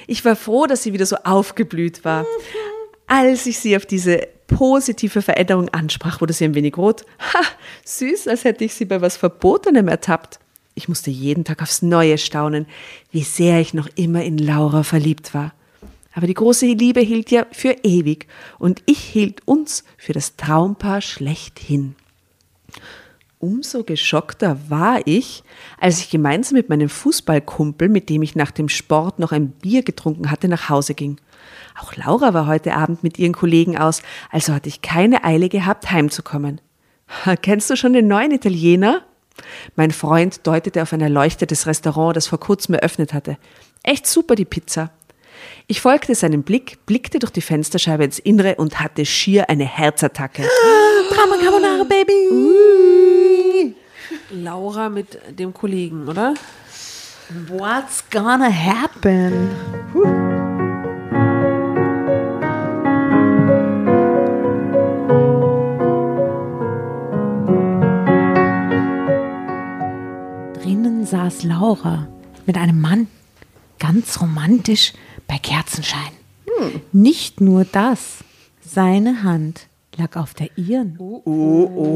[0.07, 2.25] Ich war froh, dass sie wieder so aufgeblüht war.
[3.07, 7.03] Als ich sie auf diese positive Veränderung ansprach, wurde sie ein wenig rot.
[7.35, 7.41] Ha,
[7.85, 10.39] süß, als hätte ich sie bei was Verbotenem ertappt.
[10.79, 12.67] Ich musste jeden Tag aufs Neue staunen,
[13.11, 15.55] wie sehr ich noch immer in Laura verliebt war.
[16.13, 18.27] Aber die große Liebe hielt ja für ewig
[18.59, 21.95] und ich hielt uns für das Traumpaar schlechthin.
[23.39, 25.43] Umso geschockter war ich,
[25.81, 29.83] als ich gemeinsam mit meinem Fußballkumpel, mit dem ich nach dem Sport noch ein Bier
[29.83, 31.19] getrunken hatte, nach Hause ging.
[31.81, 35.91] Auch Laura war heute Abend mit ihren Kollegen aus, also hatte ich keine Eile gehabt,
[35.91, 36.61] heimzukommen.
[37.43, 39.03] Kennst du schon den neuen Italiener?
[39.75, 43.39] Mein Freund deutete auf ein erleuchtetes Restaurant, das vor kurzem eröffnet hatte.
[43.83, 44.91] Echt super die Pizza.
[45.67, 50.43] Ich folgte seinem Blick, blickte durch die Fensterscheibe ins Innere und hatte schier eine Herzattacke.
[51.11, 53.75] Drama Carbonara, Baby!
[54.31, 56.35] Laura mit dem Kollegen, oder?
[57.49, 59.51] What's gonna happen?
[70.87, 72.07] Drinnen saß Laura
[72.47, 73.09] mit einem Mann,
[73.81, 74.93] ganz romantisch
[75.27, 76.13] bei Kerzenschein.
[76.93, 78.19] Nicht nur das,
[78.65, 80.97] seine Hand lag auf der ihren.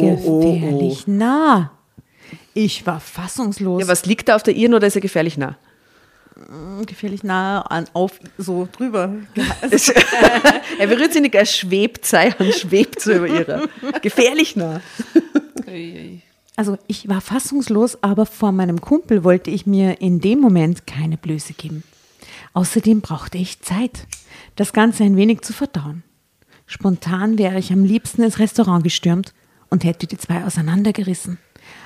[0.00, 1.70] Gefährlich nah.
[2.52, 3.82] Ich war fassungslos.
[3.82, 5.56] Ja, was liegt da auf der Iren oder ist er gefährlich nah?
[6.84, 9.14] gefährlich nah an, auf, so drüber.
[10.80, 13.68] er berührt sie nicht, er schwebt sei und schwebt so über ihrer.
[14.02, 14.80] Gefährlich nah.
[16.60, 21.16] Also ich war fassungslos, aber vor meinem Kumpel wollte ich mir in dem Moment keine
[21.16, 21.84] Blöße geben.
[22.52, 24.06] Außerdem brauchte ich Zeit,
[24.56, 26.02] das Ganze ein wenig zu verdauen.
[26.66, 29.32] Spontan wäre ich am liebsten ins Restaurant gestürmt
[29.70, 31.38] und hätte die zwei auseinandergerissen.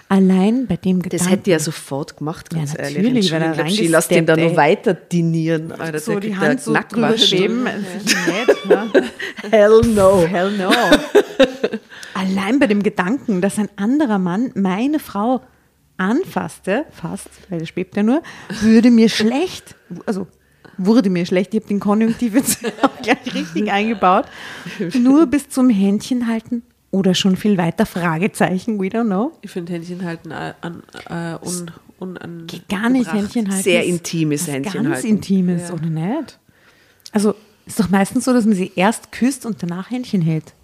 [0.08, 1.24] Allein bei dem Gedanken.
[1.24, 2.96] Das hätte er sofort gemacht, ganz Ja, ehrlich.
[2.98, 5.72] natürlich, weil er Entschuldigung, ich lass den da noch weiter dinieren.
[5.72, 7.64] Alter, so der die Hand so drüber schweben.
[7.64, 7.72] ne?
[9.50, 10.24] Hell no.
[10.26, 10.70] Hell no.
[12.14, 15.40] Allein bei dem Gedanken, dass ein anderer Mann meine Frau
[15.96, 18.22] anfasste, fast, weil er schwebt ja nur,
[18.60, 19.74] würde mir schlecht,
[20.06, 20.26] also
[20.76, 24.26] wurde mir schlecht, ich habe den Konjunktiv jetzt auch gleich richtig eingebaut,
[24.94, 26.62] nur bis zum Händchen halten
[26.94, 29.32] oder schon viel weiter, Fragezeichen, we don't know.
[29.42, 33.34] Ich finde Händchen halten äh, an, äh, un, unan Geht gar nicht gebracht.
[33.34, 33.62] Händchen halten.
[33.64, 35.08] Sehr intimes Händchen ganz halten.
[35.08, 36.38] Intimes, oder nicht?
[37.10, 37.34] Also
[37.66, 40.54] ist doch meistens so, dass man sie erst küsst und danach Händchen hält.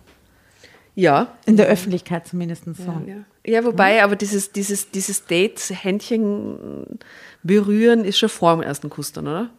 [0.95, 1.35] Ja.
[1.47, 3.03] In der Öffentlichkeit zumindest so.
[3.07, 6.99] Ja, ja wobei, aber dieses, dieses, dieses Date, Händchen
[7.43, 9.51] berühren, ist schon vor dem ersten Kuss dann, oder?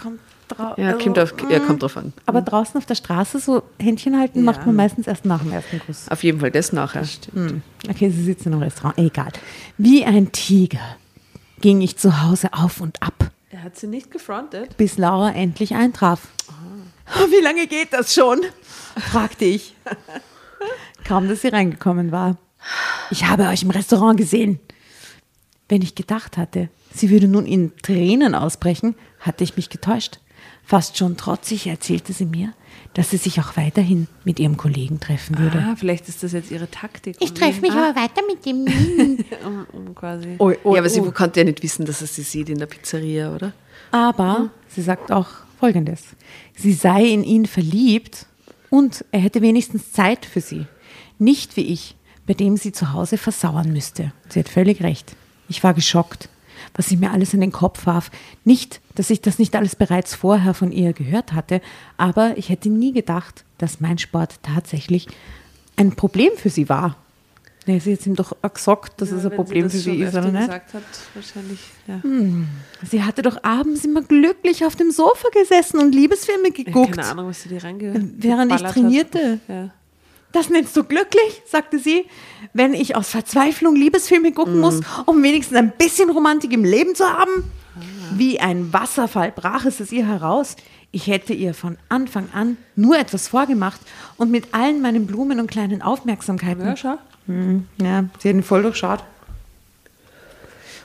[0.00, 0.20] Kommt
[0.54, 0.78] drauf.
[0.78, 2.12] Ja, kommt, auf, ja, kommt drauf an.
[2.26, 5.80] Aber draußen auf der Straße so Händchen halten macht man meistens erst nach dem ersten
[5.80, 6.08] Kuss.
[6.08, 7.04] Auf jeden Fall das nachher.
[7.34, 7.62] Hm.
[7.88, 8.98] Okay, sie sitzen im Restaurant.
[8.98, 9.32] Egal.
[9.78, 10.80] Wie ein Tiger
[11.60, 14.76] ging ich zu Hause auf und ab, Er hat sie nicht gefrontet.
[14.76, 16.28] bis Laura endlich eintraf.
[17.28, 18.40] Wie lange geht das schon?
[18.96, 19.74] fragte ich.
[21.04, 22.36] Kaum, dass sie reingekommen war.
[23.10, 24.60] Ich habe euch im Restaurant gesehen.
[25.68, 30.20] Wenn ich gedacht hatte, sie würde nun in Tränen ausbrechen, hatte ich mich getäuscht.
[30.64, 32.52] Fast schon trotzig erzählte sie mir,
[32.94, 35.58] dass sie sich auch weiterhin mit ihrem Kollegen treffen würde.
[35.58, 37.16] Ah, vielleicht ist das jetzt ihre Taktik.
[37.20, 38.66] Ich treffe mich aber weiter mit dem
[39.46, 40.38] um, um quasi.
[40.38, 43.52] ja, aber sie konnte ja nicht wissen, dass er sie sieht in der Pizzeria, oder?
[43.90, 46.02] Aber sie sagt auch Folgendes.
[46.56, 48.26] Sie sei in ihn verliebt
[48.70, 50.66] und er hätte wenigstens Zeit für sie.
[51.18, 51.94] Nicht wie ich,
[52.26, 54.12] bei dem sie zu Hause versauern müsste.
[54.28, 55.14] Sie hat völlig recht.
[55.48, 56.28] Ich war geschockt,
[56.74, 58.10] was sie mir alles in den Kopf warf.
[58.44, 61.60] Nicht, dass ich das nicht alles bereits vorher von ihr gehört hatte,
[61.96, 65.08] aber ich hätte nie gedacht, dass mein Sport tatsächlich
[65.76, 66.96] ein Problem für sie war.
[67.66, 70.32] Nee, sie hat ihm doch gesagt, dass es ein Problem sie für sie ist, oder
[70.32, 70.40] nicht?
[70.40, 70.82] gesagt hat,
[71.14, 72.00] wahrscheinlich, ja.
[72.82, 76.96] Sie hatte doch abends immer glücklich auf dem Sofa gesessen und Liebesfilme geguckt.
[76.96, 79.38] Keine Ahnung, was sie die reinge Während ich trainierte.
[79.46, 79.70] Ja.
[80.32, 82.06] Das nennst du glücklich, sagte sie,
[82.54, 87.04] wenn ich aus Verzweiflung Liebesfilme gucken muss, um wenigstens ein bisschen Romantik im Leben zu
[87.04, 87.44] haben?
[88.14, 90.56] Wie ein Wasserfall brach es aus ihr heraus.
[90.90, 93.80] Ich hätte ihr von Anfang an nur etwas vorgemacht
[94.16, 96.66] und mit allen meinen Blumen und kleinen Aufmerksamkeiten.
[96.66, 96.98] Ja, schau.
[97.26, 97.66] Mhm.
[97.80, 99.02] Ja, sie hat ihn voll durchschaut.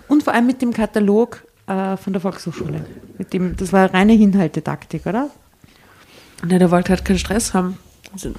[0.08, 2.86] Und vor allem mit dem Katalog äh, von der Volkshochschule.
[3.18, 5.30] Mit dem, das war reine Hinhaltetaktik, oder?
[6.46, 7.78] Na, der wollte halt keinen Stress haben.
[8.14, 8.32] Also,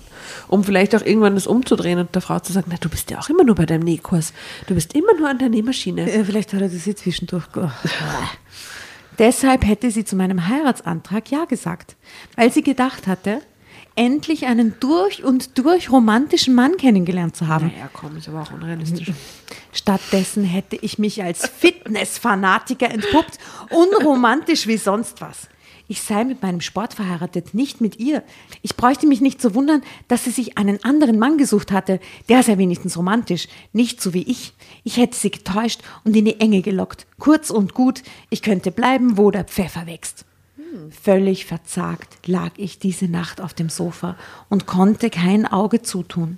[0.49, 3.19] Um vielleicht auch irgendwann das umzudrehen und der Frau zu sagen, na, du bist ja
[3.21, 4.33] auch immer nur bei deinem Nähkurs.
[4.67, 6.11] Du bist immer nur an der Nähmaschine.
[6.11, 7.51] Äh, vielleicht hat er das hier zwischendurch.
[7.53, 7.69] ge-
[9.19, 11.97] Deshalb hätte sie zu meinem Heiratsantrag Ja gesagt,
[12.37, 13.41] weil sie gedacht hatte,
[13.97, 17.67] endlich einen durch und durch romantischen Mann kennengelernt zu haben.
[17.75, 19.11] Naja, komm, ist aber auch unrealistisch.
[19.73, 23.39] Stattdessen hätte ich mich als Fitnessfanatiker entpuppt,
[23.71, 25.49] unromantisch wie sonst was.
[25.91, 28.23] Ich sei mit meinem Sport verheiratet, nicht mit ihr.
[28.61, 31.99] Ich bräuchte mich nicht zu wundern, dass sie sich einen anderen Mann gesucht hatte.
[32.29, 34.53] Der sei wenigstens romantisch, nicht so wie ich.
[34.85, 37.07] Ich hätte sie getäuscht und in die Enge gelockt.
[37.19, 40.27] Kurz und gut, ich könnte bleiben, wo der Pfeffer wächst.
[41.03, 44.17] Völlig verzagt lag ich diese Nacht auf dem Sofa
[44.51, 46.37] und konnte kein Auge zutun.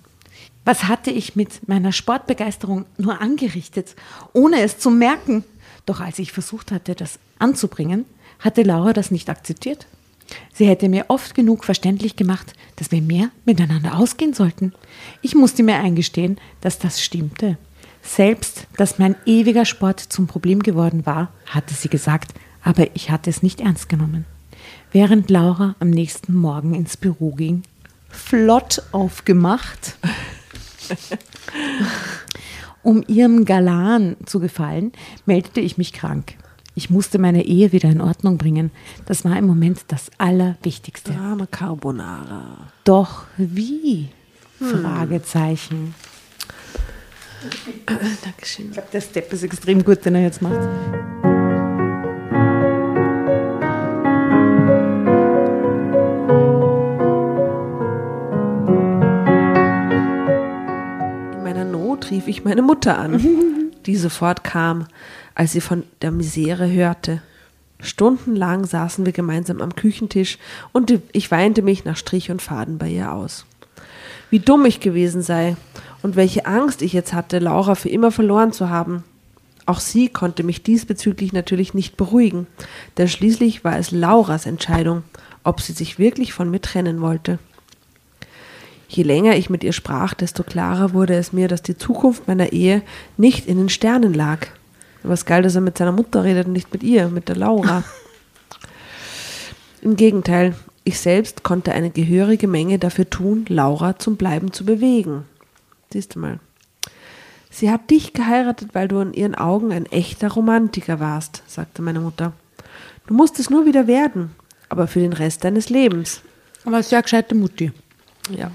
[0.64, 3.96] Was hatte ich mit meiner Sportbegeisterung nur angerichtet,
[4.32, 5.42] ohne es zu merken?
[5.86, 8.04] Doch als ich versucht hatte, das anzubringen,
[8.40, 9.86] hatte Laura das nicht akzeptiert.
[10.52, 14.72] Sie hätte mir oft genug verständlich gemacht, dass wir mehr miteinander ausgehen sollten.
[15.22, 17.58] Ich musste mir eingestehen, dass das stimmte.
[18.02, 23.30] Selbst, dass mein ewiger Sport zum Problem geworden war, hatte sie gesagt, aber ich hatte
[23.30, 24.24] es nicht ernst genommen.
[24.92, 27.62] Während Laura am nächsten Morgen ins Büro ging,
[28.08, 29.96] flott aufgemacht,
[32.82, 34.92] um ihrem Galan zu gefallen,
[35.26, 36.34] meldete ich mich krank.
[36.80, 38.70] Ich musste meine Ehe wieder in Ordnung bringen.
[39.04, 41.12] Das war im Moment das Allerwichtigste.
[41.12, 42.72] Drama Carbonara.
[42.84, 44.08] Doch wie?
[44.58, 45.94] Fragezeichen.
[48.24, 48.68] Dankeschön.
[48.68, 50.54] Ich glaube, der Step ist extrem gut, den er jetzt macht.
[61.34, 63.20] In meiner Not rief ich meine Mutter an,
[63.86, 64.86] die sofort kam,
[65.34, 67.22] als sie von der Misere hörte.
[67.80, 70.38] Stundenlang saßen wir gemeinsam am Küchentisch
[70.72, 73.46] und ich weinte mich nach Strich und Faden bei ihr aus.
[74.28, 75.56] Wie dumm ich gewesen sei
[76.02, 79.04] und welche Angst ich jetzt hatte, Laura für immer verloren zu haben.
[79.66, 82.46] Auch sie konnte mich diesbezüglich natürlich nicht beruhigen,
[82.98, 85.02] denn schließlich war es Lauras Entscheidung,
[85.44, 87.38] ob sie sich wirklich von mir trennen wollte.
[88.90, 92.52] Je länger ich mit ihr sprach, desto klarer wurde es mir, dass die Zukunft meiner
[92.52, 92.82] Ehe
[93.16, 94.48] nicht in den Sternen lag.
[95.04, 97.84] Was geil, dass er mit seiner Mutter redet und nicht mit ihr, mit der Laura.
[99.82, 105.22] Im Gegenteil, ich selbst konnte eine gehörige Menge dafür tun, Laura zum Bleiben zu bewegen.
[105.92, 106.40] Siehst du mal.
[107.48, 112.00] Sie hat dich geheiratet, weil du in ihren Augen ein echter Romantiker warst, sagte meine
[112.00, 112.32] Mutter.
[113.06, 114.32] Du musst es nur wieder werden,
[114.68, 116.22] aber für den Rest deines Lebens.
[116.64, 117.70] Aber sehr gescheite Mutti.
[118.36, 118.50] Ja.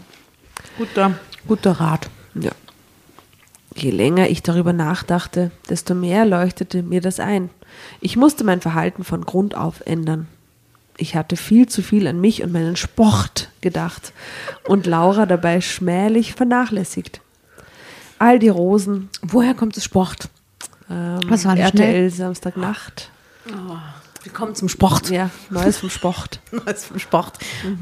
[0.78, 1.14] Guter,
[1.48, 2.10] guter Rat.
[2.36, 2.52] Ja.
[3.76, 7.49] Je länger ich darüber nachdachte, desto mehr leuchtete mir das ein.
[8.02, 10.28] Ich musste mein Verhalten von Grund auf ändern.
[10.97, 14.14] Ich hatte viel zu viel an mich und meinen Sport gedacht
[14.68, 17.20] und Laura dabei schmählich vernachlässigt.
[18.18, 20.30] All die Rosen, Woher kommt das Sport?
[20.89, 23.10] ähm, Was war das RTL Samstagnacht,
[24.26, 25.11] Willkommen zum Sport.
[25.11, 27.38] ja, Neues vom Sport, Neues vom Sport.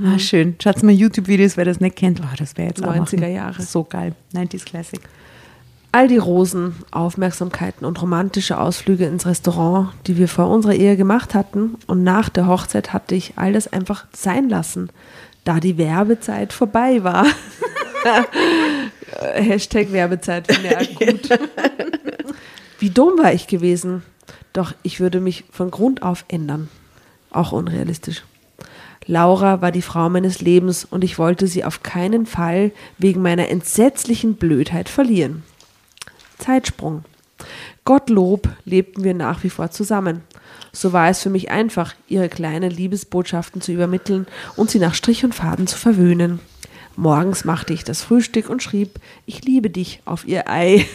[0.05, 0.57] Ah, schön.
[0.61, 2.19] Schaut mal YouTube-Videos, wer das nicht kennt.
[2.19, 3.61] Oh, das wäre jetzt auch noch 90er Jahre.
[3.61, 4.13] So geil.
[4.33, 4.99] 90s Classic.
[5.93, 11.33] All die Rosen, Aufmerksamkeiten und romantische Ausflüge ins Restaurant, die wir vor unserer Ehe gemacht
[11.33, 14.89] hatten und nach der Hochzeit hatte ich all das einfach sein lassen,
[15.45, 17.25] da die Werbezeit vorbei war.
[19.33, 21.29] Hashtag Werbezeit finde ich gut.
[22.79, 24.03] Wie dumm war ich gewesen.
[24.53, 26.69] Doch ich würde mich von Grund auf ändern.
[27.31, 28.23] Auch unrealistisch.
[29.05, 33.49] Laura war die Frau meines Lebens und ich wollte sie auf keinen Fall wegen meiner
[33.49, 35.43] entsetzlichen Blödheit verlieren.
[36.37, 37.03] Zeitsprung.
[37.83, 40.21] Gottlob lebten wir nach wie vor zusammen.
[40.71, 44.25] So war es für mich einfach, ihre kleinen Liebesbotschaften zu übermitteln
[44.55, 46.39] und sie nach Strich und Faden zu verwöhnen.
[46.95, 50.87] Morgens machte ich das Frühstück und schrieb, ich liebe dich auf ihr Ei.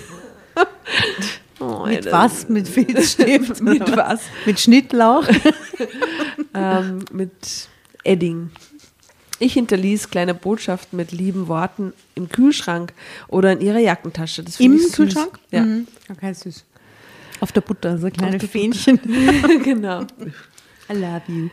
[1.61, 2.49] Oh, Mit was?
[2.49, 3.61] Mit Filzstift?
[3.63, 4.21] Mit was?
[4.47, 5.25] Mit Schnittlauch?
[6.55, 7.69] ähm, mit
[8.05, 8.51] Edding.
[9.41, 12.93] Ich hinterließ kleine Botschaften mit lieben Worten im Kühlschrank
[13.29, 14.43] oder in ihrer Jackentasche.
[14.43, 14.79] Das Im.
[14.93, 15.39] Kühlschrank?
[15.51, 15.87] Ja, Mhm.
[16.11, 16.65] Okay, süß.
[17.41, 18.41] Auf der Butter, so kleine.
[18.41, 19.01] Fähnchen.
[19.65, 20.03] genau.
[20.91, 21.49] I love you.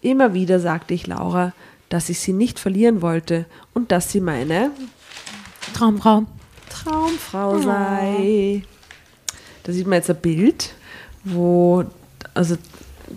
[0.00, 1.52] Immer wieder sagte ich Laura,
[1.88, 4.72] dass ich sie nicht verlieren wollte und dass sie meine
[5.74, 6.26] Traumfrau.
[6.70, 8.62] Traumfrau sei.
[9.68, 10.72] Da sieht man jetzt ein Bild,
[11.24, 11.84] wo,
[12.32, 12.56] also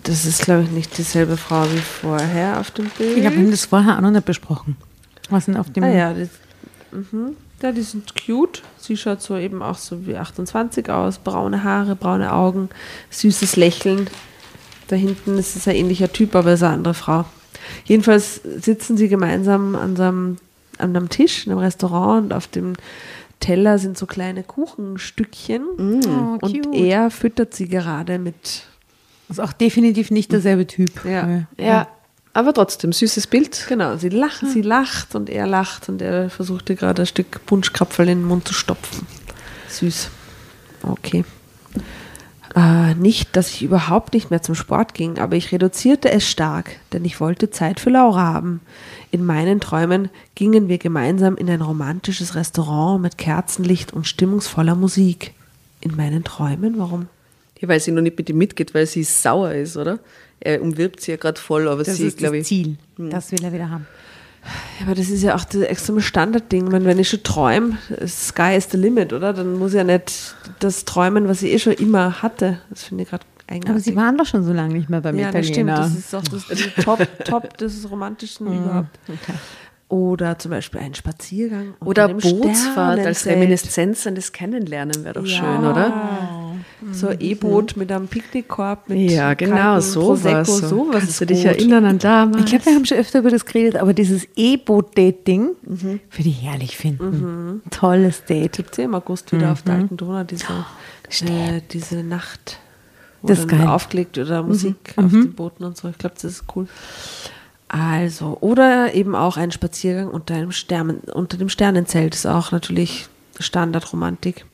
[0.04, 3.16] das ist glaube ich nicht dieselbe Frau wie vorher auf dem Bild.
[3.16, 4.76] Ich glaube, wir haben das vorher auch noch nicht besprochen.
[5.30, 5.82] Was denn auf dem.
[5.82, 6.28] Ah ja, das,
[6.90, 7.36] mhm.
[7.62, 8.62] ja, die sind cute.
[8.76, 11.20] Sie schaut so eben auch so wie 28 aus.
[11.20, 12.68] Braune Haare, braune Augen,
[13.08, 14.10] süßes Lächeln.
[14.88, 17.24] Da hinten ist es ein ähnlicher Typ, aber es ist eine andere Frau.
[17.86, 20.36] Jedenfalls sitzen sie gemeinsam an so einem,
[20.76, 22.74] an einem Tisch in einem Restaurant und auf dem
[23.42, 25.64] Teller sind so kleine Kuchenstückchen.
[26.06, 28.62] Oh, Und er füttert sie gerade mit.
[29.28, 31.04] ist auch definitiv nicht derselbe Typ.
[31.04, 31.28] Ja.
[31.56, 31.88] Äh, Ja,
[32.32, 33.66] aber trotzdem, süßes Bild.
[33.68, 37.44] Genau, sie lacht, sie lacht und er lacht und er versucht ihr gerade ein Stück
[37.44, 39.06] Punschkrapferl in den Mund zu stopfen.
[39.68, 40.08] Süß.
[40.82, 41.24] Okay.
[42.54, 46.76] Äh, nicht, dass ich überhaupt nicht mehr zum Sport ging, aber ich reduzierte es stark,
[46.92, 48.60] denn ich wollte Zeit für Laura haben.
[49.12, 55.34] In meinen Träumen gingen wir gemeinsam in ein romantisches Restaurant mit Kerzenlicht und stimmungsvoller Musik.
[55.82, 56.78] In meinen Träumen?
[56.78, 57.08] Warum?
[57.60, 59.98] Ja, weil sie noch nicht mit ihm mitgeht, weil sie sauer ist, oder?
[60.40, 62.64] Er umwirbt sie ja gerade voll, aber Das sie, ist glaube das ich.
[62.64, 62.76] Ziel.
[62.96, 63.86] Das will er wieder haben.
[64.80, 66.72] Ja, aber das ist ja auch das extreme Standardding.
[66.72, 67.76] Wenn, wenn ich schon träume,
[68.08, 69.34] Sky is the limit, oder?
[69.34, 72.60] Dann muss ich ja nicht das träumen, was ich eh schon immer hatte.
[72.70, 73.70] Das finde ich gerade eigenartig.
[73.70, 75.70] Aber sie waren doch schon so lange nicht mehr beim ja, das stimmt.
[75.70, 75.76] Italiener.
[75.88, 76.46] Das ist auch das,
[76.84, 78.98] Top, Top des Romantischen überhaupt.
[79.88, 81.74] Oder zum Beispiel einen Spaziergang.
[81.84, 83.26] Oder Bootsfahrt als.
[83.26, 85.38] Reminiszenz an das Kennenlernen wäre doch Ja.
[85.38, 85.92] schön, oder?
[86.92, 88.88] So ein E-Boot mit einem Picknickkorb.
[88.88, 90.58] Mit Ja, genau, kaltem so Prosecco, was.
[90.70, 91.46] sowas Kannst du dich gut.
[91.46, 92.38] erinnern an damals?
[92.44, 96.76] Ich glaube, wir haben schon öfter über das geredet, aber dieses E-Boot-Dating würde ich herrlich
[96.76, 97.60] finden.
[97.70, 98.52] Tolles Date.
[98.56, 100.46] Gibt es ja im August wieder auf der alten Donau diese,
[101.26, 102.58] äh, diese Nacht.
[103.22, 103.66] Das ist geil.
[103.66, 105.88] aufgelegt oder Musik auf den Booten und so.
[105.88, 106.66] Ich glaube, das ist cool.
[107.68, 113.06] Also, oder eben auch ein Spaziergang unter, einem Sternen, unter dem Sternenzelt ist auch natürlich
[113.38, 114.44] Standardromantik.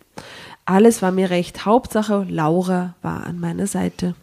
[0.65, 1.65] Alles war mir recht.
[1.65, 4.15] Hauptsache, Laura war an meiner Seite.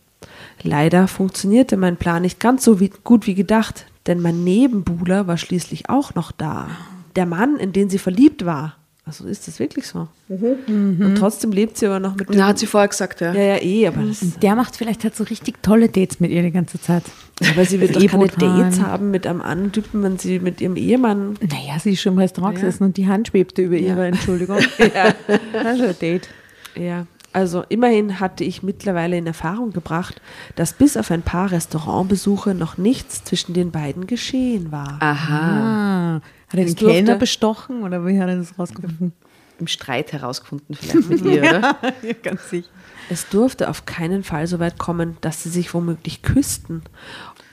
[0.61, 5.37] Leider funktionierte mein Plan nicht ganz so wie, gut wie gedacht, denn mein Nebenbuhler war
[5.37, 6.69] schließlich auch noch da.
[7.15, 8.75] Der Mann, in den sie verliebt war.
[9.07, 10.07] Also ist das wirklich so?
[10.29, 12.37] Und trotzdem lebt sie aber noch mit dem.
[12.37, 13.33] Na, hat sie vorher gesagt, ja.
[13.33, 16.31] ja, ja, eh, aber, das, Und der macht vielleicht halt so richtig tolle Dates mit
[16.31, 17.03] ihr die ganze Zeit.
[17.51, 18.27] aber sie wird doch keine.
[18.29, 21.35] Dates haben mit einem anderen Typen, wenn sie mit ihrem Ehemann.
[21.39, 24.57] Naja, sie ist schon im Restaurant gesessen und die Hand schwebte über ihre Entschuldigung.
[25.53, 26.27] Also ein Date.
[26.75, 30.19] Ja, also immerhin hatte ich mittlerweile in Erfahrung gebracht,
[30.55, 34.97] dass bis auf ein paar Restaurantbesuche noch nichts zwischen den beiden geschehen war.
[35.01, 39.13] Aha, Ah, hat er den Kellner bestochen oder wie hat er das rausgefunden?
[39.59, 41.77] im Streit herausgefunden vielleicht mit ihr, oder?
[42.03, 42.67] ja, ganz sicher.
[43.09, 46.81] Es durfte auf keinen Fall so weit kommen, dass sie sich womöglich küssten.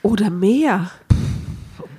[0.02, 0.90] Oder mehr.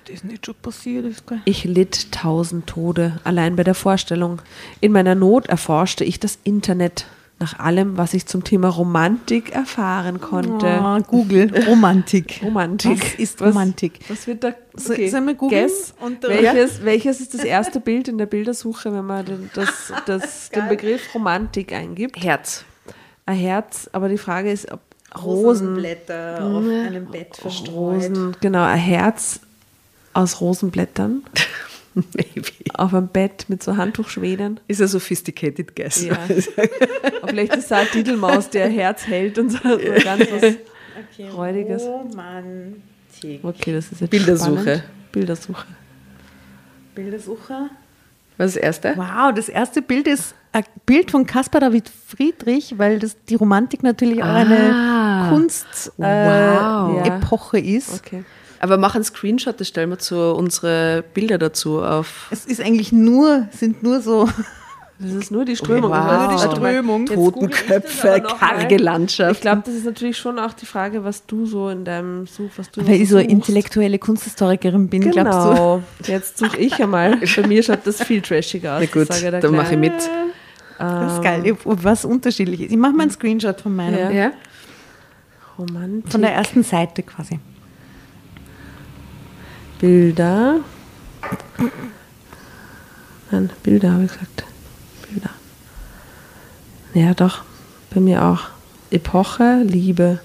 [0.06, 1.40] Das ist nicht schon passiert ist, gell?
[1.46, 4.42] Ich litt tausend Tode, allein bei der Vorstellung.
[4.82, 7.06] In meiner Not erforschte ich das Internet
[7.44, 10.80] nach allem, was ich zum Thema Romantik erfahren konnte.
[10.82, 12.40] Oh, Google, Romantik.
[12.44, 13.02] Romantik.
[13.04, 14.00] Was ist Romantik?
[14.08, 14.54] Was wird da?
[14.76, 15.70] So- sollen wir googeln?
[15.70, 20.50] Äh, welches, welches ist das erste Bild in der Bildersuche, wenn man den, das, das,
[20.56, 22.24] den Begriff Romantik eingibt?
[22.24, 22.64] Herz.
[23.26, 24.80] Ein Herz, aber die Frage ist, ob
[25.16, 27.40] Rosen, Rosenblätter auf einem Bett
[27.70, 29.42] Rosen, genau, ein Herz
[30.14, 31.24] aus Rosenblättern
[32.14, 32.48] Maybe.
[32.74, 34.60] auf einem Bett mit so Handtuchschwedern.
[34.68, 36.04] Ist a sophisticated guess.
[36.06, 36.18] Ja.
[37.22, 40.26] Aber vielleicht ist es auch ein Titelmaus, der ein Herz hält und so, so ganz
[40.32, 40.56] was
[41.32, 41.84] Freudiges.
[41.84, 43.44] Romantik.
[43.44, 44.62] Okay, das ist jetzt Bildersuche.
[44.62, 44.84] Spannend.
[45.12, 45.66] Bildersuche.
[46.96, 47.70] Bildersuche.
[48.38, 48.94] Was ist das erste?
[48.98, 53.84] Wow, das erste Bild ist ein Bild von Caspar David Friedrich, weil das, die Romantik
[53.84, 55.26] natürlich auch Ah.
[55.28, 55.98] eine Kunstepoche
[56.60, 57.06] Wow.
[57.06, 57.94] äh, Epoche ist.
[58.06, 58.24] Okay.
[58.64, 62.28] Aber mach einen Screenshot, das stellen wir zu unsere Bilder dazu auf.
[62.32, 64.30] Es ist eigentlich nur, sind nur so
[65.00, 65.92] Das ist nur die Strömung.
[65.92, 66.30] Wow.
[66.30, 67.06] Nur die Strömung.
[67.08, 69.34] Totenköpfe, karge Landschaft.
[69.36, 72.52] Ich glaube, das ist natürlich schon auch die Frage, was du so in deinem Such,
[72.56, 73.34] was du weil ich so eine suchst.
[73.34, 75.50] intellektuelle Kunsthistorikerin bin, glaubst du?
[75.50, 75.84] Genau.
[76.06, 77.18] Jetzt suche ich einmal.
[77.36, 78.84] Bei mir schaut das viel trashiger aus.
[78.90, 80.10] Na gut, dir dann mache ich mit.
[80.80, 82.72] Das ist geil, was unterschiedlich ist.
[82.72, 84.10] Ich mache mal einen Screenshot von meinem, Ja.
[84.10, 84.32] Ja?
[85.60, 86.12] Romantik.
[86.14, 87.40] von der ersten Seite quasi.
[89.84, 90.62] Bilder.
[93.32, 94.46] Nein, Bilder habe ich gesagt.
[95.10, 95.30] Bilder.
[96.94, 97.42] Ja, doch.
[97.94, 98.44] Bei mir auch.
[98.92, 100.22] Epoche, Liebe.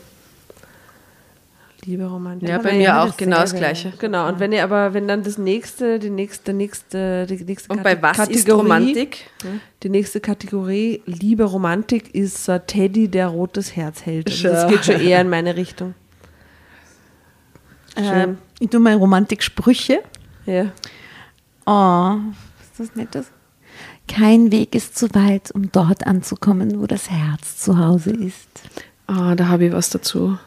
[1.84, 2.48] Liebe, Romantik.
[2.48, 3.58] Ja, bei mir immer auch genau das dasselbe.
[3.66, 3.92] Gleiche.
[3.98, 7.82] Genau, und wenn ihr aber, wenn dann das nächste, die nächste, nächste, die nächste Und
[7.82, 9.28] bei Kate- was ist Romantik?
[9.82, 14.28] Die nächste Kategorie, Liebe Romantik, ist so ein Teddy, der rotes Herz hält.
[14.28, 14.52] Also Schau.
[14.52, 15.94] das geht schon eher in meine Richtung.
[17.96, 18.28] Äh,
[18.58, 20.02] ich tue mal Romantik-Sprüche.
[20.46, 20.72] Ja.
[21.66, 22.16] Oh,
[22.60, 23.26] ist das nettes?
[24.08, 28.48] Kein Weg ist zu weit, um dort anzukommen, wo das Herz zu Hause ist.
[29.06, 30.38] Ah, da habe ich was dazu.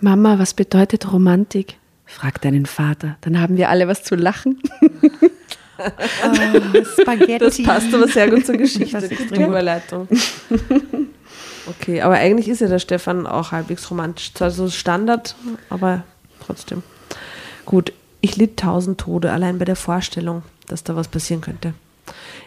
[0.00, 1.76] Mama, was bedeutet Romantik?
[2.06, 3.16] Frag deinen Vater.
[3.22, 4.60] Dann haben wir alle was zu lachen.
[7.00, 7.38] Spaghetti.
[7.38, 9.42] Das passt aber sehr gut zur Geschichte, die.
[9.42, 10.06] Überleitung.
[11.66, 14.34] Okay, aber eigentlich ist ja der Stefan auch halbwegs romantisch.
[14.34, 15.34] Zwar so Standard,
[15.70, 16.04] aber
[16.44, 16.82] trotzdem.
[17.64, 21.74] Gut, ich litt tausend Tode allein bei der Vorstellung, dass da was passieren könnte.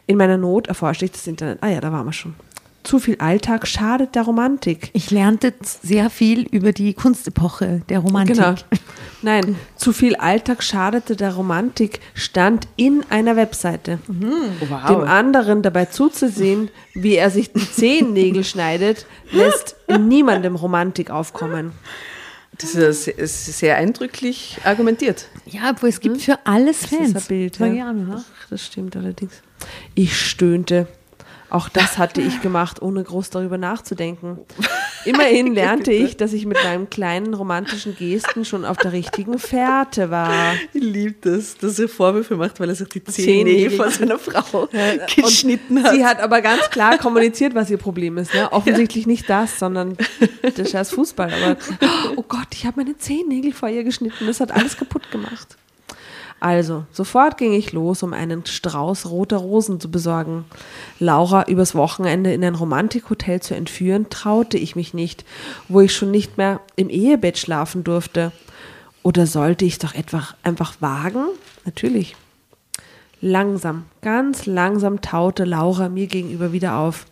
[0.06, 1.60] In meiner Not erforschte ich das Internet.
[1.62, 2.36] Ah ja, da waren wir schon.
[2.84, 4.92] Zu viel Alltag schadet der Romantik.
[4.94, 8.38] Ich lernte sehr viel über die Kunstepoche der Romantik.
[8.38, 8.56] Genau.
[9.22, 14.00] Nein, zu viel Alltag schadete der Romantik stand in einer Webseite.
[14.08, 21.74] Dem anderen dabei zuzusehen, wie er sich die Zehennägel schneidet, lässt niemandem Romantik aufkommen.
[22.60, 25.28] Das ist sehr, ist sehr eindrücklich argumentiert.
[25.46, 27.10] Ja, obwohl es gibt für alles Das Fans.
[27.10, 27.60] ist ein Bild.
[27.60, 27.94] Ja.
[27.94, 28.24] noch.
[28.28, 29.34] Ach, das stimmt allerdings.
[29.96, 30.88] Ich stöhnte.
[31.50, 34.40] Auch das hatte ich gemacht, ohne groß darüber nachzudenken.
[35.06, 40.10] Immerhin lernte ich, dass ich mit meinen kleinen romantischen Gesten schon auf der richtigen Fährte
[40.10, 40.54] war.
[40.74, 44.68] Ich liebe das, dass er Vorwürfe macht, weil er sich die Zehennägel von seiner Frau
[45.16, 45.94] geschnitten hat.
[45.94, 48.34] Sie hat aber ganz klar kommuniziert, was ihr Problem ist.
[48.34, 48.52] Ne?
[48.52, 49.96] Offensichtlich nicht das, sondern
[50.58, 51.32] der scheiß Fußball.
[51.32, 51.58] Aber
[52.18, 54.28] oh Gott, ich habe meine Zehennägel vor ihr geschnitten.
[54.28, 55.56] Das hat alles kaputt gemacht.
[56.40, 60.46] Also, sofort ging ich los, um einen Strauß roter Rosen zu besorgen.
[61.00, 65.26] Laura übers Wochenende in ein Romantikhotel zu entführen, traute ich mich nicht,
[65.68, 68.32] wo ich schon nicht mehr im Ehebett schlafen durfte.
[69.02, 71.26] Oder sollte ich es doch etwa einfach wagen?
[71.66, 72.16] Natürlich.
[73.20, 77.06] Langsam, ganz langsam taute Laura mir gegenüber wieder auf.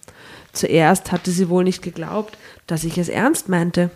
[0.53, 3.89] Zuerst hatte sie wohl nicht geglaubt, dass ich es ernst meinte.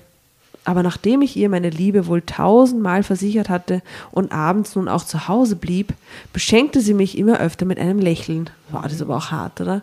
[0.66, 3.82] Aber nachdem ich ihr meine Liebe wohl tausendmal versichert hatte
[4.12, 5.94] und abends nun auch zu Hause blieb,
[6.34, 8.50] beschenkte sie mich immer öfter mit einem Lächeln.
[8.70, 9.82] Wow, das aber auch hart, oder?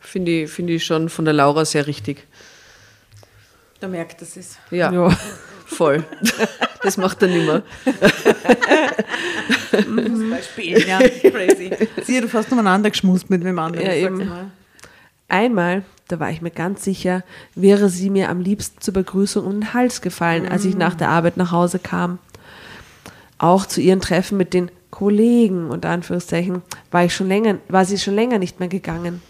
[0.00, 2.26] Finde ich, finde ich schon von der Laura sehr richtig.
[3.80, 4.56] Da merkt es es.
[4.70, 5.16] Ja, Ja.
[5.66, 6.02] voll.
[6.82, 7.62] Das macht er nicht mehr.
[10.42, 10.98] Spielen, ja.
[10.98, 11.70] Crazy.
[12.04, 13.86] Sie hat fast umeinander geschmust mit dem anderen.
[13.86, 14.28] Ja, eben.
[14.28, 14.50] mal.
[15.28, 17.22] Einmal, da war ich mir ganz sicher,
[17.54, 21.10] wäre sie mir am liebsten zur Begrüßung um den Hals gefallen, als ich nach der
[21.10, 22.18] Arbeit nach Hause kam.
[23.36, 27.98] Auch zu ihren Treffen mit den Kollegen, unter Anführungszeichen, war, ich schon länger, war sie
[27.98, 29.20] schon länger nicht mehr gegangen.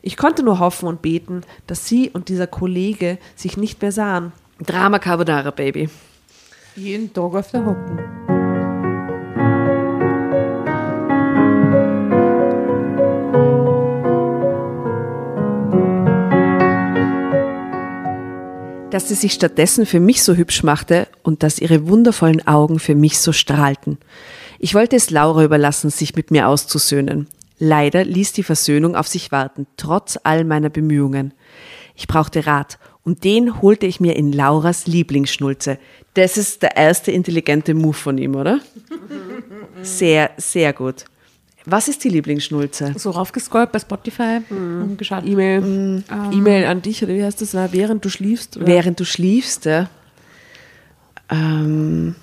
[0.00, 4.32] Ich konnte nur hoffen und beten, dass sie und dieser Kollege sich nicht mehr sahen.
[4.60, 5.88] Drama Carbonara, Baby.
[6.74, 8.23] Jeden Tag auf der Hocken.
[18.94, 22.94] Dass sie sich stattdessen für mich so hübsch machte und dass ihre wundervollen Augen für
[22.94, 23.98] mich so strahlten.
[24.60, 27.26] Ich wollte es Laura überlassen, sich mit mir auszusöhnen.
[27.58, 31.34] Leider ließ die Versöhnung auf sich warten, trotz all meiner Bemühungen.
[31.96, 35.78] Ich brauchte Rat und den holte ich mir in Lauras Lieblingsschnulze.
[36.14, 38.60] Das ist der erste intelligente Move von ihm, oder?
[39.82, 41.06] Sehr, sehr gut.
[41.66, 42.92] Was ist die Lieblingsschnulze?
[42.98, 45.24] So raufgescrollt bei Spotify und geschaut.
[45.24, 46.02] E-Mail,
[46.32, 47.54] E-Mail an dich, oder wie heißt das?
[47.54, 48.56] Na, während du schliefst?
[48.58, 48.66] Oder?
[48.66, 49.88] Während du schliefst, ja.
[51.30, 52.14] Ähm,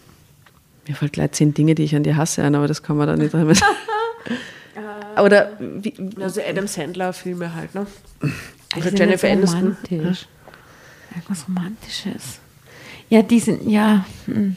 [0.87, 3.07] mir fällt gleich zehn Dinge, die ich an dir hasse, ein, aber das kann man
[3.07, 3.59] da nicht damit.
[5.21, 7.87] Oder wie, Also Adam Sandler-Filme halt, ne?
[8.73, 9.77] Also Oder Jennifer nicht so Aniston.
[9.91, 10.27] Romantisch.
[11.15, 12.39] Irgendwas Romantisches.
[13.09, 14.05] Ja, die sind, ja.
[14.25, 14.55] hm.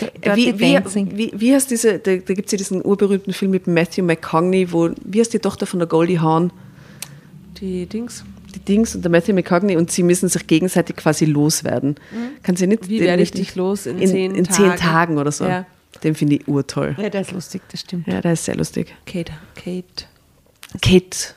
[0.00, 1.16] Dirty Wie, wie, Dancing.
[1.16, 4.72] wie, wie heißt diese, da, da gibt es ja diesen urberühmten Film mit Matthew McConaughey,
[4.72, 6.52] wo, wie heißt die Tochter von der Goldie Hawn?
[7.60, 8.24] Die Dings.
[8.54, 11.96] Die Dings und der Matthew McConaughey und sie müssen sich gegenseitig quasi loswerden.
[12.42, 12.88] Kann sie nicht?
[12.88, 14.80] Wie werde ich dich los in in, zehn in zehn Tagen?
[14.80, 15.44] Tagen oder so.
[15.44, 15.66] Ja.
[16.02, 16.96] Den finde ich urtoll.
[16.98, 18.06] Ja, der ist lustig, das stimmt.
[18.08, 18.94] Ja, der ist sehr lustig.
[19.06, 19.32] Kate.
[19.54, 20.06] Kate.
[20.82, 21.34] Kate.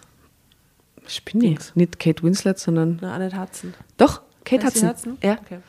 [1.07, 1.75] Spinne ich.
[1.75, 2.97] Nicht Kate Winslet, sondern.
[3.01, 3.73] Na, Annette Hudson.
[3.97, 4.89] Doch, Kate Hudson.
[4.89, 5.17] Hudson?
[5.23, 5.37] Ja.
[5.45, 5.59] Okay.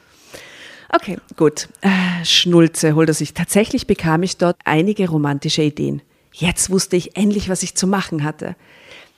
[0.91, 1.69] Okay, gut.
[1.83, 3.35] Äh, Schnulze holt er sich.
[3.35, 6.03] Tatsächlich bekam ich dort einige romantische Ideen.
[6.33, 8.57] Jetzt wusste ich endlich, was ich zu machen hatte.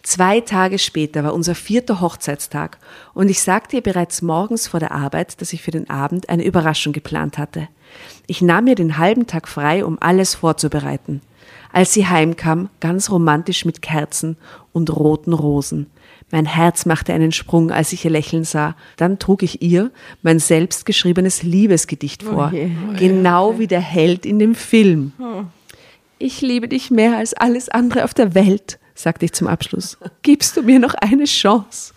[0.03, 2.79] Zwei Tage später war unser vierter Hochzeitstag
[3.13, 6.45] und ich sagte ihr bereits morgens vor der Arbeit, dass ich für den Abend eine
[6.45, 7.69] Überraschung geplant hatte.
[8.27, 11.21] Ich nahm mir den halben Tag frei, um alles vorzubereiten.
[11.71, 14.39] Als sie heimkam, ganz romantisch mit Kerzen
[14.73, 15.91] und roten Rosen.
[16.31, 18.77] Mein Herz machte einen Sprung, als ich ihr Lächeln sah.
[18.97, 19.91] Dann trug ich ihr
[20.23, 22.53] mein selbstgeschriebenes Liebesgedicht vor.
[22.99, 25.13] Genau wie der Held in dem Film.
[26.19, 29.99] Ich liebe dich mehr als alles andere auf der Welt, sagte ich zum Abschluss.
[30.23, 31.95] Gibst du mir noch eine Chance?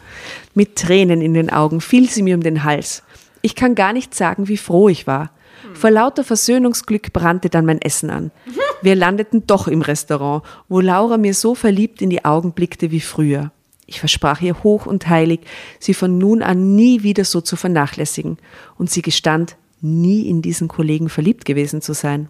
[0.56, 3.04] Mit Tränen in den Augen fiel sie mir um den Hals.
[3.42, 5.32] Ich kann gar nicht sagen, wie froh ich war.
[5.74, 8.32] Vor lauter Versöhnungsglück brannte dann mein Essen an.
[8.82, 13.00] Wir landeten doch im Restaurant, wo Laura mir so verliebt in die Augen blickte wie
[13.00, 13.52] früher.
[13.86, 15.42] Ich versprach ihr hoch und heilig,
[15.80, 18.38] sie von nun an nie wieder so zu vernachlässigen.
[18.78, 22.30] Und sie gestand, nie in diesen Kollegen verliebt gewesen zu sein.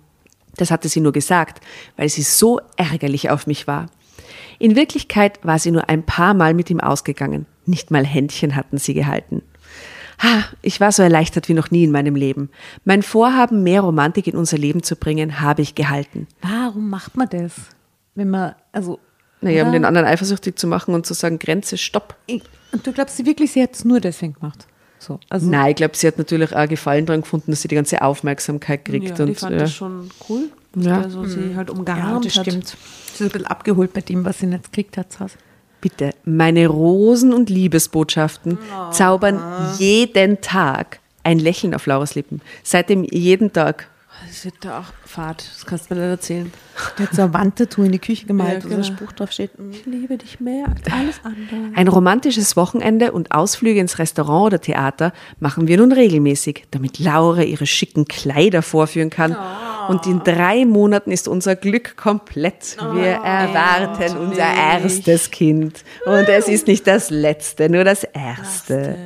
[0.55, 1.63] Das hatte sie nur gesagt,
[1.97, 3.87] weil sie so ärgerlich auf mich war.
[4.59, 7.45] In Wirklichkeit war sie nur ein paar Mal mit ihm ausgegangen.
[7.65, 9.41] Nicht mal Händchen hatten sie gehalten.
[10.21, 12.49] Ha, ich war so erleichtert wie noch nie in meinem Leben.
[12.85, 16.27] Mein Vorhaben, mehr Romantik in unser Leben zu bringen, habe ich gehalten.
[16.41, 17.53] Warum macht man das?
[18.15, 18.99] Wenn man, also.
[19.43, 19.79] Naja, um oder?
[19.79, 22.15] den anderen eifersüchtig zu machen und zu sagen, Grenze, stopp.
[22.27, 24.67] Ich- Und du glaubst sie wirklich, sie hat es nur deswegen gemacht?
[24.99, 27.75] So, also Nein, ich glaube, sie hat natürlich auch Gefallen daran gefunden, dass sie die
[27.75, 29.09] ganze Aufmerksamkeit kriegt.
[29.09, 29.59] Ja, und, die fand ja.
[29.59, 30.45] das schon cool.
[30.75, 31.01] Ja.
[31.01, 32.47] Also sie halt ja, umgarnt das hat.
[32.47, 32.67] stimmt.
[32.67, 32.75] Sie
[33.15, 35.07] ist ein bisschen abgeholt bei dem, was sie nicht gekriegt hat.
[35.81, 38.57] Bitte, meine Rosen- und Liebesbotschaften
[38.91, 39.39] zaubern
[39.77, 42.41] jeden Tag ein Lächeln auf Lauras Lippen.
[42.63, 43.89] Seitdem jeden Tag.
[44.43, 45.45] Das wird da auch Fahrt.
[45.55, 46.51] Das kannst du mir nicht erzählen.
[46.97, 48.93] Die hat so ein Wandtattoo in die Küche gemalt, Ja, wo so ein genau.
[48.93, 49.51] Spruch drauf steht.
[49.71, 51.73] Ich liebe dich mehr als alles andere.
[51.75, 57.43] Ein romantisches Wochenende und Ausflüge ins Restaurant oder Theater machen wir nun regelmäßig, damit Laura
[57.43, 59.37] ihre schicken Kleider vorführen kann.
[59.87, 62.75] Und in drei Monaten ist unser Glück komplett.
[62.95, 65.85] Wir erwarten unser erstes Kind.
[66.05, 68.97] Und es ist nicht das letzte, nur das erste.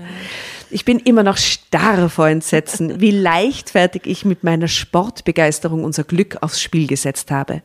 [0.69, 6.37] Ich bin immer noch starr vor Entsetzen, wie leichtfertig ich mit meiner Sportbegeisterung unser Glück
[6.41, 7.61] aufs Spiel gesetzt habe.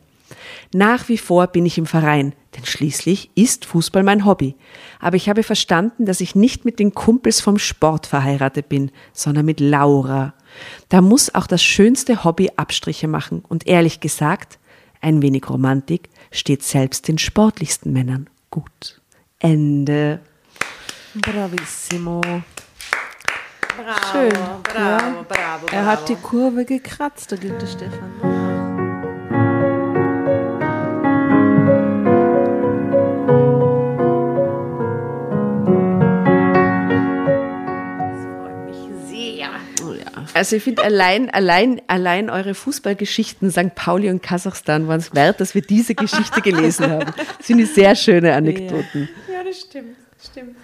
[0.73, 4.55] Nach wie vor bin ich im Verein, denn schließlich ist Fußball mein Hobby.
[4.99, 9.45] Aber ich habe verstanden, dass ich nicht mit den Kumpels vom Sport verheiratet bin, sondern
[9.45, 10.33] mit Laura.
[10.89, 13.43] Da muss auch das schönste Hobby Abstriche machen.
[13.47, 14.59] Und ehrlich gesagt,
[15.01, 19.01] ein wenig Romantik steht selbst den sportlichsten Männern gut.
[19.39, 20.21] Ende.
[21.15, 22.21] Bravissimo.
[24.11, 24.31] Schön.
[24.63, 28.11] Bravo, bravo, Er hat die Kurve gekratzt, der gute Stefan.
[40.35, 43.75] Also ich finde allein, allein, allein eure Fußballgeschichten St.
[43.75, 47.13] Pauli und Kasachstan waren es wert, dass wir diese Geschichte gelesen haben.
[47.37, 49.09] Das sind die sehr schöne Anekdoten.
[49.31, 49.95] Ja, das stimmt.
[50.19, 50.55] stimmt.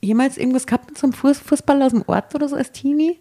[0.00, 3.18] Jemals irgendwas gehabt mit so einem Fuß Fußball aus dem Ort oder so als Teenie?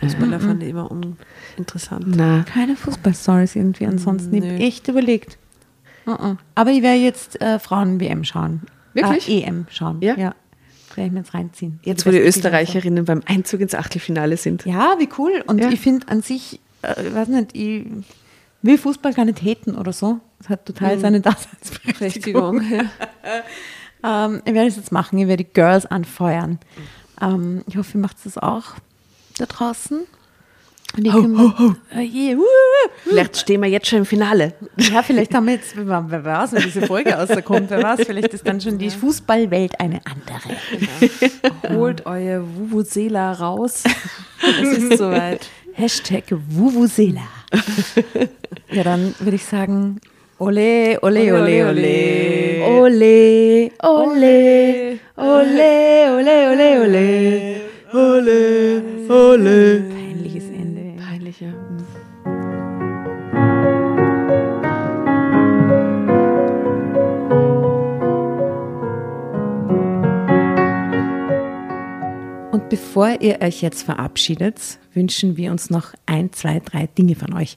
[0.00, 2.04] Fußballer fand ich immer uninteressant.
[2.06, 4.34] Na, Keine Fußballstories irgendwie ansonsten.
[4.34, 5.38] Ich habe echt überlegt.
[6.06, 6.36] Uh-uh.
[6.54, 8.62] Aber ich werde jetzt äh, Frauen-WM schauen.
[8.94, 9.28] Wirklich?
[9.28, 9.98] Äh, EM schauen.
[10.00, 10.16] Ja?
[10.16, 10.34] ja.
[10.94, 11.78] Werde ich mir jetzt reinziehen.
[11.82, 12.18] jetzt, wo die.
[12.18, 14.64] Österreicherinnen beim Einzug ins Achtelfinale sind.
[14.64, 15.42] Ja, wie cool.
[15.46, 15.70] Und Ja.
[15.70, 17.86] ich finde an sich, äh, ich weiß nicht, ich
[18.62, 20.20] will Fußball gar nicht haten oder so.
[20.38, 22.58] Das hat total seine Daseinsberechtigung.
[22.58, 22.62] Berechtigung.
[22.70, 22.84] Ja.
[24.02, 25.18] Ähm, ich werde es jetzt machen.
[25.18, 26.58] Ich werde die Girls anfeuern.
[27.20, 28.74] Ähm, ich hoffe, ihr macht es auch
[29.38, 30.06] da draußen.
[30.96, 32.90] Und ich oh, Äh, yeah, wuh, wuh.
[33.04, 34.54] Vielleicht stehen wir jetzt schon im Finale.
[34.76, 38.46] Ja, vielleicht haben wir jetzt, wer weiß, wenn diese Folge rauskommt, wer weiß, vielleicht ist
[38.46, 41.76] dann schon die Fußballwelt eine andere.
[41.76, 43.84] Holt euer Vuvuzela raus.
[44.60, 45.48] Es ist soweit.
[45.74, 47.22] Hashtag Vuvuzela.
[48.72, 50.00] ja, dann würde ich sagen,
[50.40, 52.64] ole, ole, ole, ole.
[52.64, 57.62] Ole, ole, ole, ole, ole, ole,
[57.92, 59.82] ole, ole.
[59.90, 60.94] Peinliches Ende.
[60.98, 61.52] Peinlich, ja.
[72.52, 77.34] Und Bevor ihr euch jetzt verabschiedet, wünschen wir uns noch ein, zwei, drei Dinge von
[77.34, 77.56] euch.